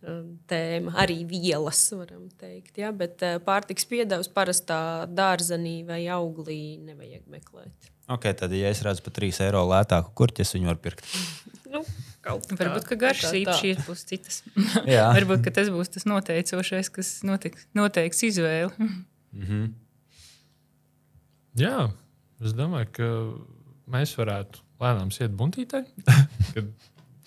[0.08, 0.94] Um, tēma.
[1.04, 2.78] Arī vielas, varam teikt.
[2.82, 2.92] Ja?
[2.96, 4.80] Bet uh, pārtiks piedevs parastā
[5.12, 7.92] dārzenī vai auglī nevajag meklēt.
[8.08, 11.06] okay, tad, ja es redzu par 3 eiro lētāku kurķi, es viņu varu pirkt.
[11.76, 11.82] Nu.
[12.26, 14.38] Varbūt ka garšas īpašības būs citas.
[14.96, 15.10] Jā.
[15.14, 18.88] Varbūt ka tas būs tas noteicošais, kas notiks, noteiks izvēli.
[21.66, 21.90] Jā,
[22.40, 23.10] es domāju, ka
[23.92, 25.84] mēs varētu lēnām iet buntītē.
[26.56, 26.72] kad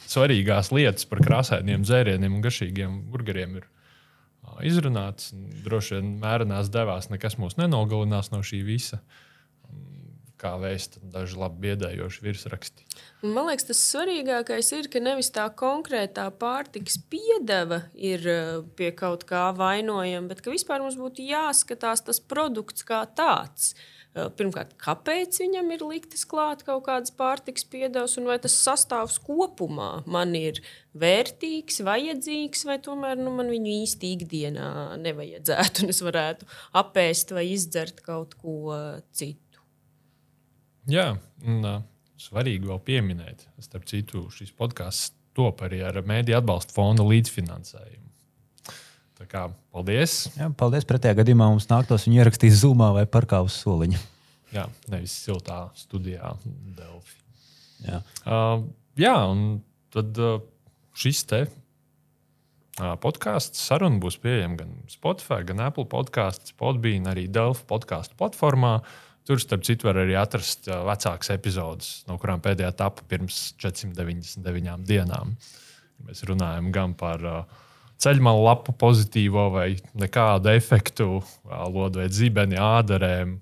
[0.09, 3.69] svarīgās lietas par krāsainiem dzērieniem un garšīgiem burgeriem ir
[4.59, 5.33] un
[5.65, 9.03] Droši vien mērenās devās, nekas mūs nenogalinās no šī visa.
[10.39, 12.85] Kā vēsta daži labi biedējoši virsraksti.
[13.25, 18.23] Man liekas, tas svarīgākais ir, ka nevis tā konkrētā pārtikas piedeva ir
[18.79, 23.73] pie kaut kā vainojama, bet ka vispār mums būtu jāskatās tas produkts kā tāds.
[23.75, 29.19] Eh, Pirmkārt, kāpēc viņam ir liktas klāt kaut kādas pārtikas piedevas, un vai tas sastāvs
[29.23, 30.63] kopumā man ir
[30.99, 34.71] vērtīgs, vajadzīgs, vai tomēr nu, man viņu īsti ikdienā
[35.05, 36.49] nevajadzētu, un es varētu
[36.81, 38.75] apēst vai izdzert kaut ko
[39.13, 39.63] citu.
[40.89, 41.13] Jā,
[41.45, 41.79] un uh,
[42.19, 48.08] svarīgi vēl pieminēt, starp citu, šis podkāsts top arī ar mēdīju atbalsta fonda līdzfinansējumu.
[49.19, 49.41] Tā kā
[49.75, 50.29] paldies!
[50.39, 50.87] Jā, paldies.
[50.87, 53.99] Pretējā gadījumā mums nāktos viņu ierakstīt zumā vai parkā uz soliņa.
[54.55, 56.37] Jā, nevis siltā studijā,
[56.77, 57.19] Delfi.
[57.83, 57.99] Jā.
[58.23, 58.63] Uh,
[58.99, 59.59] jā, un
[59.95, 60.39] tad uh,
[60.99, 67.67] šis te uh, podkāsts saruna būs pieejama gan Spotify, gan Apple podkāsts, Podbean, arī Delfi
[67.69, 68.79] podkāstu platformā.
[69.29, 74.87] Tur, starp citu, var arī atrast uh, vecākas epizodes, no kurām pēdējā tapa pirms 499
[74.89, 75.35] dienām.
[76.07, 77.65] Mēs runājam gan par uh,
[78.03, 79.69] ceļmalu lapu pozitīvo vai
[79.99, 83.39] nekādu efektu, uh, lodveidu zibeni, ādarēm,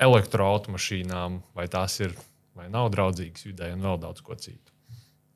[0.00, 2.14] elektroautomašīnām, vai tās ir
[2.56, 4.70] vai nav draudzīgas vidē, un vēl daudz ko citu.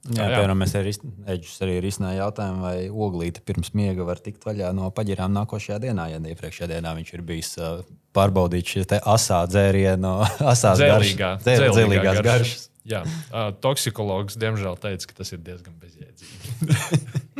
[0.05, 0.34] Jā, jā.
[0.36, 0.90] piemēram, mēs arī
[1.32, 6.11] Eģis arī risināja jautājumu, vai oglīte pirms miega var tikt vaļā no paģirām nākošajā dienā.
[6.12, 7.80] Ja iepriekšējā dienā viņš ir bijis uh,
[8.16, 10.12] pārbaudījis šīs asā dzērienu,
[10.52, 12.28] asās Dzēlīgā, garšas, dzē- dzēlīgās garšas.
[12.28, 12.68] garšas.
[12.84, 13.00] Jā,
[13.32, 17.24] uh, toksikologs diemžēl teica, ka tas ir diezgan bezjēdzīgi.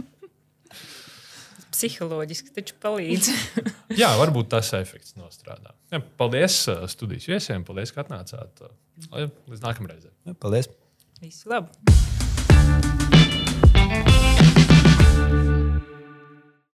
[1.75, 3.31] Psiholoģiski taču palīdz.
[4.01, 5.75] Jā, varbūt tas efekts nostrādā.
[5.91, 8.63] Jā, paldies uh, studijas viesiem, paldies, ka atnācāt.
[9.11, 10.15] Uh, Līdz nākamreizē.
[10.39, 10.71] Paldies!
[11.23, 11.75] Visu labu!